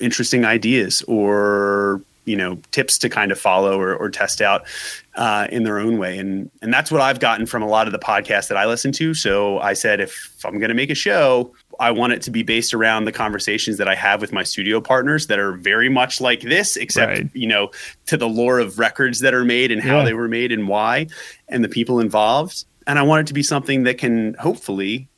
interesting 0.00 0.44
ideas 0.44 1.02
or 1.08 2.00
you 2.28 2.36
know 2.36 2.56
tips 2.70 2.98
to 2.98 3.08
kind 3.08 3.32
of 3.32 3.38
follow 3.40 3.80
or, 3.80 3.94
or 3.96 4.10
test 4.10 4.40
out 4.40 4.66
uh, 5.14 5.46
in 5.50 5.62
their 5.64 5.78
own 5.78 5.98
way 5.98 6.18
and 6.18 6.50
and 6.62 6.72
that's 6.72 6.90
what 6.92 7.00
i've 7.00 7.18
gotten 7.20 7.46
from 7.46 7.62
a 7.62 7.66
lot 7.66 7.86
of 7.88 7.92
the 7.92 7.98
podcasts 7.98 8.48
that 8.48 8.56
i 8.58 8.66
listen 8.66 8.92
to 8.92 9.14
so 9.14 9.58
i 9.60 9.72
said 9.72 9.98
if 10.00 10.36
i'm 10.44 10.58
going 10.58 10.68
to 10.68 10.74
make 10.74 10.90
a 10.90 10.94
show 10.94 11.52
i 11.80 11.90
want 11.90 12.12
it 12.12 12.20
to 12.22 12.30
be 12.30 12.42
based 12.42 12.74
around 12.74 13.04
the 13.06 13.12
conversations 13.12 13.78
that 13.78 13.88
i 13.88 13.94
have 13.94 14.20
with 14.20 14.32
my 14.32 14.42
studio 14.42 14.80
partners 14.80 15.26
that 15.28 15.38
are 15.38 15.52
very 15.52 15.88
much 15.88 16.20
like 16.20 16.42
this 16.42 16.76
except 16.76 17.10
Right. 17.12 17.30
you 17.34 17.46
know 17.48 17.70
to 18.06 18.16
the 18.16 18.28
lore 18.28 18.58
of 18.60 18.78
records 18.78 19.20
that 19.20 19.32
are 19.34 19.44
made 19.44 19.72
and 19.72 19.80
how 19.82 19.98
Yeah. 19.98 20.04
they 20.04 20.14
were 20.14 20.28
made 20.28 20.52
and 20.52 20.68
why 20.68 21.06
and 21.48 21.64
the 21.64 21.68
people 21.68 21.98
involved 21.98 22.64
and 22.86 22.98
i 22.98 23.02
want 23.02 23.20
it 23.22 23.26
to 23.28 23.34
be 23.34 23.42
something 23.42 23.84
that 23.84 23.98
can 23.98 24.34
hopefully 24.34 25.08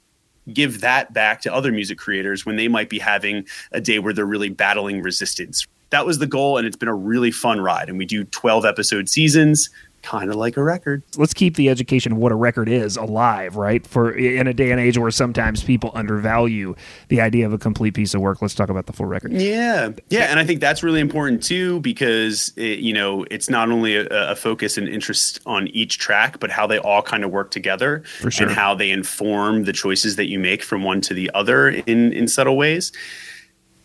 give 0.53 0.81
that 0.81 1.12
back 1.12 1.42
to 1.42 1.53
other 1.53 1.70
music 1.70 1.99
creators 1.99 2.46
when 2.46 2.57
they 2.57 2.66
might 2.68 2.88
be 2.88 2.99
having 2.99 3.46
a 3.73 3.81
day 3.81 3.99
where 3.99 4.12
they're 4.12 4.25
really 4.25 4.49
battling 4.49 5.03
resistance 5.03 5.66
that 5.90 6.07
was 6.07 6.18
the 6.18 6.26
goal, 6.26 6.57
and 6.59 6.66
it's 6.66 6.76
been 6.76 6.88
a 6.88 6.94
really 6.94 7.31
fun 7.31 7.61
ride. 7.61 7.88
And 7.88 7.98
we 7.98 8.07
do 8.07 8.24
12 8.24 8.64
episode 8.64 9.09
seasons, 9.09 9.68
kind 10.03 10.31
of 10.31 10.37
like 10.37 10.57
a 10.57 10.62
record. 10.62 11.03
let's 11.18 11.35
keep 11.35 11.57
the 11.57 11.68
education 11.68 12.12
of 12.12 12.18
what 12.18 12.33
a 12.33 12.35
record 12.35 12.70
is 12.70 12.96
alive, 12.96 13.57
right? 13.57 13.87
For 13.87 14.11
in 14.12 14.46
a 14.46 14.55
day 14.55 14.70
and 14.70 14.81
age 14.81 14.96
where 14.96 15.11
sometimes 15.11 15.62
people 15.62 15.90
undervalue 15.94 16.74
the 17.09 17.20
idea 17.20 17.44
of 17.44 17.53
a 17.53 17.59
complete 17.59 17.92
piece 17.92 18.14
of 18.14 18.22
work. 18.22 18.40
Let's 18.40 18.55
talk 18.55 18.70
about 18.70 18.87
the 18.87 18.94
full 18.94 19.05
record. 19.05 19.33
Yeah, 19.33 19.90
yeah, 20.09 20.31
and 20.31 20.38
I 20.38 20.46
think 20.46 20.61
that's 20.61 20.83
really 20.83 21.00
important 21.00 21.42
too 21.42 21.81
because 21.81 22.50
it, 22.57 22.79
you 22.79 22.94
know 22.94 23.26
it's 23.31 23.50
not 23.50 23.70
only 23.70 23.96
a, 23.96 24.07
a 24.07 24.37
focus 24.37 24.79
and 24.79 24.88
interest 24.88 25.40
on 25.44 25.68
each 25.68 25.98
track, 25.98 26.40
but 26.40 26.50
how 26.50 26.66
they 26.66 26.79
all 26.79 27.03
kind 27.03 27.22
of 27.22 27.31
work 27.31 27.50
together 27.50 28.03
For 28.20 28.31
sure. 28.31 28.46
and 28.46 28.57
how 28.57 28.74
they 28.74 28.90
inform 28.90 29.64
the 29.64 29.72
choices 29.74 30.16
that 30.16 30.29
you 30.29 30.38
make 30.38 30.62
from 30.62 30.83
one 30.83 31.03
to 31.03 31.14
the 31.14 31.31
other 31.35 31.68
in 31.68 32.12
in 32.14 32.26
subtle 32.26 32.57
ways. 32.57 32.90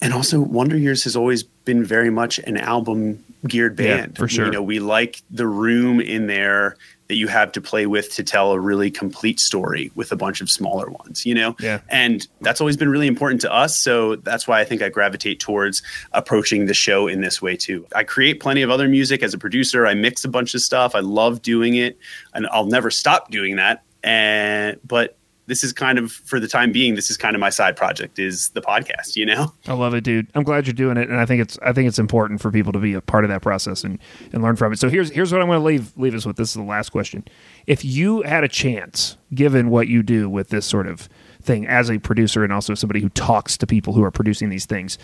And 0.02 0.14
also, 0.14 0.40
Wonder 0.40 0.78
Years 0.78 1.04
has 1.06 1.16
always 1.16 1.44
been 1.66 1.84
very 1.84 2.10
much 2.10 2.40
an 2.40 2.58
album 2.58 3.24
geared 3.48 3.80
Yeah, 3.80 3.98
band. 3.98 4.18
for 4.18 4.28
sure. 4.28 4.46
You 4.46 4.52
know, 4.52 4.64
we 4.64 4.80
like 4.80 5.22
the 5.30 5.48
room 5.48 6.00
in 6.00 6.28
there 6.28 6.78
that 7.08 7.16
you 7.16 7.28
have 7.28 7.52
to 7.52 7.62
play 7.62 7.86
with 7.86 8.12
to 8.16 8.24
tell 8.24 8.52
a 8.52 8.60
really 8.60 8.90
complete 8.90 9.40
story 9.40 9.92
with 9.94 10.12
a 10.12 10.16
bunch 10.16 10.42
of 10.42 10.50
smaller 10.50 10.90
ones, 10.90 11.24
you 11.24 11.36
know? 11.36 11.56
Yeah. 11.60 11.82
And 11.88 12.28
that's 12.42 12.60
always 12.60 12.78
been 12.78 12.90
really 12.90 13.06
important 13.06 13.42
to 13.42 13.54
us. 13.54 13.78
So 13.80 14.16
that's 14.16 14.48
why 14.48 14.60
I 14.60 14.64
think 14.64 14.82
I 14.82 14.90
gravitate 14.90 15.40
towards 15.40 15.84
approaching 16.14 16.66
the 16.66 16.74
show 16.74 17.06
in 17.08 17.22
this 17.22 17.44
way 17.44 17.58
too. 17.58 17.86
I 17.94 18.04
create 18.06 18.40
plenty 18.40 18.64
of 18.64 18.72
other 18.72 18.88
music 18.88 19.22
as 19.22 19.36
a 19.36 19.38
producer. 19.38 19.86
I 19.86 19.94
mix 19.94 20.26
a 20.26 20.30
bunch 20.30 20.56
of 20.56 20.62
stuff. 20.62 20.96
I 20.96 21.02
love 21.02 21.44
doing 21.44 21.76
it 21.76 22.00
and 22.34 22.48
I'll 22.48 22.66
never 22.66 22.90
stop 22.90 23.30
doing 23.30 23.58
that. 23.58 23.84
And, 24.04 24.80
but 24.84 25.16
this 25.48 25.64
is 25.64 25.74
kind 25.74 25.98
of 26.00 26.12
for 26.12 26.40
the 26.40 26.48
time 26.48 26.72
being 26.72 26.96
this 26.96 27.10
is 27.10 27.18
kind 27.18 27.36
of 27.36 27.40
my 27.40 27.50
side 27.50 27.76
project 27.76 28.20
is 28.20 28.50
the 28.50 28.62
podcast 28.62 29.16
you 29.16 29.26
know 29.26 29.54
I 29.68 29.74
love 29.74 29.94
it, 29.94 30.04
dude. 30.04 30.28
I'm 30.36 30.44
glad 30.44 30.68
you're 30.68 30.74
doing 30.74 30.98
it, 30.98 31.10
and 31.10 31.20
I 31.20 31.26
think 31.26 31.42
it's 31.42 31.58
I 31.62 31.74
think 31.74 31.88
it's 31.88 32.00
important 32.00 32.42
for 32.42 32.52
people 32.52 32.72
to 32.74 32.80
be 32.80 32.94
a 32.94 33.02
part 33.02 33.24
of 33.24 33.30
that 33.30 33.42
process 33.42 33.84
and, 33.84 34.00
and 34.32 34.44
learn 34.44 34.56
from 34.56 34.74
it. 34.74 34.80
So 34.80 34.90
here's 34.90 35.10
here's 35.12 35.32
what 35.32 35.42
I'm 35.42 35.48
going 35.48 35.60
to 35.60 35.66
leave 35.66 35.94
leave 35.98 36.14
us 36.16 36.26
with. 36.26 36.36
This 36.38 36.50
is 36.50 36.56
the 36.56 36.64
last 36.64 36.90
question. 36.92 37.26
If 37.66 37.84
you 37.84 38.22
had 38.22 38.44
a 38.44 38.48
chance, 38.48 39.18
given 39.34 39.70
what 39.70 39.88
you 39.88 40.04
do 40.04 40.30
with 40.30 40.50
this 40.50 40.66
sort 40.66 40.88
of 40.88 41.10
thing 41.42 41.68
as 41.68 41.90
a 41.90 42.00
producer 42.00 42.44
and 42.44 42.54
also 42.54 42.74
somebody 42.76 43.02
who 43.02 43.10
talks 43.10 43.58
to 43.58 43.68
people 43.68 43.94
who 43.94 44.04
are 44.04 44.12
producing 44.12 44.50
these 44.50 44.66
things, 44.66 44.98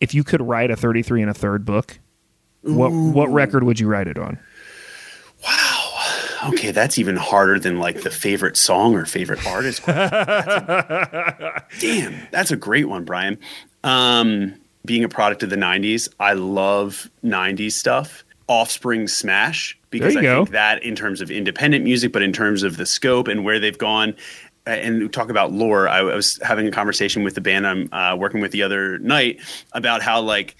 if 0.00 0.14
you 0.14 0.24
could 0.24 0.40
write 0.40 0.70
a 0.70 0.76
33 0.76 1.22
and 1.22 1.30
a 1.30 1.34
third 1.34 1.64
book, 1.64 1.98
what 2.62 2.90
what 2.90 3.32
record 3.32 3.64
would 3.64 3.80
you 3.80 3.88
write 3.88 4.08
it 4.08 4.18
on? 4.18 4.38
Okay 6.44 6.70
that's 6.70 6.98
even 6.98 7.16
harder 7.16 7.58
than 7.58 7.78
like 7.78 8.02
the 8.02 8.10
favorite 8.10 8.56
song 8.56 8.94
or 8.94 9.04
favorite 9.04 9.44
artist. 9.46 9.84
That's 9.86 10.12
a- 10.48 11.64
damn 11.80 12.26
that's 12.30 12.50
a 12.50 12.56
great 12.56 12.88
one 12.88 13.04
brian 13.04 13.38
um 13.84 14.54
being 14.84 15.04
a 15.04 15.08
product 15.08 15.42
of 15.42 15.50
the 15.50 15.56
90s 15.56 16.08
i 16.18 16.32
love 16.32 17.10
90s 17.24 17.72
stuff 17.72 18.24
offspring 18.48 19.06
smash 19.08 19.78
because 19.90 20.16
i 20.16 20.22
go. 20.22 20.36
think 20.44 20.50
that 20.50 20.82
in 20.82 20.94
terms 20.96 21.20
of 21.20 21.30
independent 21.30 21.84
music 21.84 22.12
but 22.12 22.22
in 22.22 22.32
terms 22.32 22.62
of 22.62 22.76
the 22.76 22.86
scope 22.86 23.28
and 23.28 23.44
where 23.44 23.58
they've 23.58 23.78
gone 23.78 24.14
and 24.66 25.12
talk 25.12 25.30
about 25.30 25.52
lore 25.52 25.88
i, 25.88 25.98
I 25.98 26.14
was 26.14 26.38
having 26.42 26.66
a 26.66 26.70
conversation 26.70 27.22
with 27.22 27.34
the 27.34 27.40
band 27.40 27.66
i'm 27.66 27.88
uh, 27.92 28.16
working 28.16 28.40
with 28.40 28.52
the 28.52 28.62
other 28.62 28.98
night 28.98 29.40
about 29.72 30.02
how 30.02 30.20
like 30.20 30.56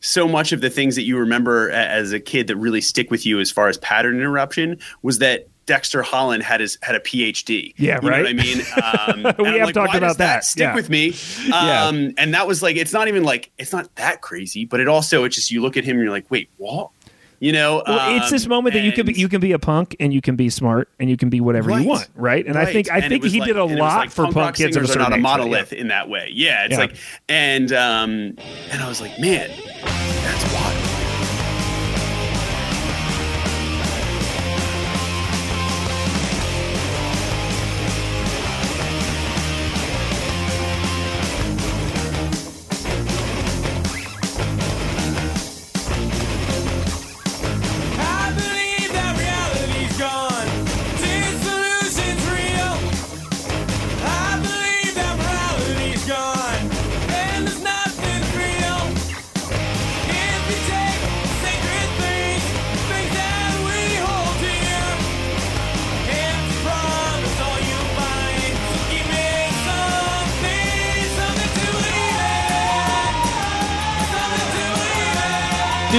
so 0.00 0.26
much 0.26 0.52
of 0.52 0.60
the 0.60 0.70
things 0.70 0.96
that 0.96 1.02
you 1.02 1.18
remember 1.18 1.70
as 1.70 2.12
a 2.12 2.20
kid 2.20 2.46
that 2.48 2.56
really 2.56 2.80
stick 2.80 3.10
with 3.10 3.24
you 3.26 3.38
as 3.40 3.50
far 3.50 3.68
as 3.68 3.76
pattern 3.78 4.16
interruption 4.16 4.78
was 5.02 5.18
that 5.18 5.46
Dexter 5.66 6.02
Holland 6.02 6.42
had 6.42 6.60
his 6.60 6.78
had 6.82 6.96
a 6.96 7.00
PhD. 7.00 7.74
Yeah, 7.76 8.00
you 8.02 8.08
right. 8.08 8.16
Know 8.18 8.22
what 8.24 8.30
I 8.30 8.32
mean, 8.32 9.24
um, 9.28 9.34
We 9.38 9.58
have 9.58 9.66
like, 9.66 9.74
talked 9.74 9.94
about 9.94 10.08
does 10.08 10.16
that. 10.16 10.44
Stick 10.44 10.62
Yeah. 10.62 10.74
with 10.74 10.90
me. 10.90 11.14
Yeah. 11.46 11.84
Um, 11.84 12.12
and 12.18 12.34
that 12.34 12.46
was 12.48 12.62
like, 12.62 12.76
it's 12.76 12.92
not 12.92 13.06
even 13.08 13.22
like 13.22 13.50
it's 13.58 13.72
not 13.72 13.94
that 13.96 14.20
crazy, 14.20 14.64
but 14.64 14.80
it 14.80 14.88
also 14.88 15.22
it's 15.24 15.36
just 15.36 15.50
you 15.52 15.60
look 15.62 15.76
at 15.76 15.84
him 15.84 15.96
and 15.96 16.02
you're 16.02 16.10
like, 16.12 16.28
wait, 16.30 16.48
what? 16.56 16.90
You 17.42 17.52
know, 17.52 17.82
Well, 17.86 18.16
it's 18.18 18.30
this 18.30 18.44
um, 18.44 18.50
moment 18.50 18.74
that 18.74 18.82
you 18.82 18.92
can 18.92 19.06
be 19.06 19.14
you 19.14 19.26
can 19.28 19.40
be 19.40 19.52
a 19.52 19.58
punk 19.58 19.96
and 19.98 20.12
you 20.12 20.20
can 20.20 20.36
be 20.36 20.50
smart 20.50 20.90
and 21.00 21.08
you 21.08 21.16
can 21.16 21.30
be 21.30 21.40
whatever 21.40 21.70
Right. 21.70 21.80
you 21.82 21.88
want, 21.88 22.06
right? 22.14 22.46
And 22.46 22.58
I 22.58 22.66
think 22.66 22.90
I 22.92 22.98
And 22.98 23.08
think 23.08 23.24
he 23.24 23.40
like- 23.40 23.46
did 23.48 23.56
a 23.56 23.62
and 23.62 23.70
it 23.70 23.74
was 23.74 23.80
lot 23.80 23.98
like 24.00 24.10
for 24.10 24.24
punk, 24.24 24.36
rock 24.36 24.54
kids 24.56 24.76
of 24.76 24.82
a 24.82 24.86
singers 24.86 24.96
are 24.96 24.98
not 25.00 25.12
a 25.12 25.14
right? 25.14 25.22
monolith 25.22 25.72
in 25.72 25.88
that 25.88 26.10
way. 26.10 26.28
Yeah, 26.32 26.64
it's 26.66 26.72
Yeah. 26.72 26.78
like, 26.80 26.96
and 27.30 27.72
um, 27.72 28.10
and 28.70 28.82
I 28.82 28.88
was 28.88 29.00
like, 29.00 29.18
man, 29.18 29.48
that's 29.82 30.52
wild. 30.54 30.79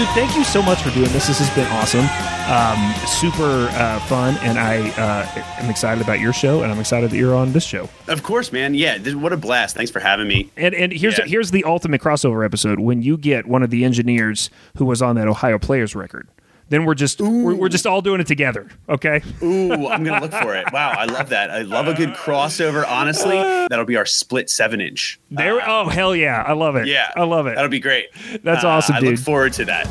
Dude, 0.01 0.09
thank 0.15 0.35
you 0.35 0.43
so 0.43 0.63
much 0.63 0.81
for 0.81 0.89
doing 0.89 1.11
this. 1.11 1.27
This 1.27 1.37
has 1.37 1.49
been 1.51 1.67
awesome, 1.73 2.05
um, 2.51 2.91
super 3.05 3.67
uh, 3.77 3.99
fun, 4.07 4.35
and 4.41 4.57
I 4.57 4.89
uh, 4.99 5.61
am 5.63 5.69
excited 5.69 6.03
about 6.03 6.19
your 6.19 6.33
show, 6.33 6.63
and 6.63 6.71
I'm 6.71 6.79
excited 6.79 7.11
that 7.11 7.17
you're 7.17 7.35
on 7.35 7.51
this 7.51 7.63
show. 7.63 7.87
Of 8.07 8.23
course, 8.23 8.51
man. 8.51 8.73
Yeah, 8.73 8.97
this, 8.97 9.13
what 9.13 9.31
a 9.31 9.37
blast. 9.37 9.75
Thanks 9.75 9.91
for 9.91 9.99
having 9.99 10.27
me. 10.27 10.49
And 10.57 10.73
and 10.73 10.91
here's 10.91 11.19
Yeah. 11.19 11.25
here's 11.27 11.51
the 11.51 11.63
ultimate 11.65 12.01
crossover 12.01 12.43
episode 12.43 12.79
when 12.79 13.03
you 13.03 13.15
get 13.15 13.45
one 13.45 13.61
of 13.61 13.69
the 13.69 13.85
engineers 13.85 14.49
who 14.77 14.85
was 14.85 15.03
on 15.03 15.17
that 15.17 15.27
Ohio 15.27 15.59
Players 15.59 15.95
record 15.95 16.27
then 16.71 16.85
we're 16.85 16.95
just 16.95 17.19
we're, 17.19 17.53
we're, 17.53 17.69
just 17.69 17.85
all 17.85 18.01
doing 18.01 18.21
it 18.21 18.27
together. 18.27 18.69
Okay. 18.87 19.21
Ooh, 19.43 19.87
I'm 19.87 20.05
gonna 20.05 20.21
look 20.21 20.31
for 20.31 20.55
it. 20.55 20.71
Wow, 20.71 20.93
I 20.97 21.03
love 21.03 21.29
that. 21.29 21.51
I 21.51 21.63
love 21.63 21.89
a 21.89 21.93
good 21.93 22.11
crossover. 22.11 22.87
Honestly, 22.87 23.35
that'll 23.69 23.83
be 23.83 23.97
our 23.97 24.05
split 24.05 24.49
seven 24.49 24.79
inch. 24.79 25.19
There. 25.29 25.59
Uh, 25.59 25.83
oh 25.83 25.89
hell 25.89 26.15
yeah, 26.15 26.43
I 26.47 26.53
love 26.53 26.77
it. 26.77 26.87
Yeah, 26.87 27.11
I 27.15 27.23
love 27.23 27.45
it. 27.47 27.55
That'll 27.55 27.69
be 27.69 27.81
great. 27.81 28.07
That's 28.43 28.63
uh, 28.63 28.69
awesome. 28.69 28.95
I 28.95 28.99
look 28.99 29.19
forward 29.19 29.51
to 29.53 29.65
that. 29.65 29.85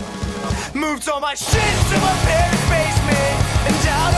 Moved 0.75 1.07
all 1.09 1.21
my 1.21 1.35
shit 1.35 1.53
to 1.53 2.01
my 2.01 2.19
parents' 2.25 2.69
basement 2.71 3.69
and 3.69 3.85
down 3.85 4.15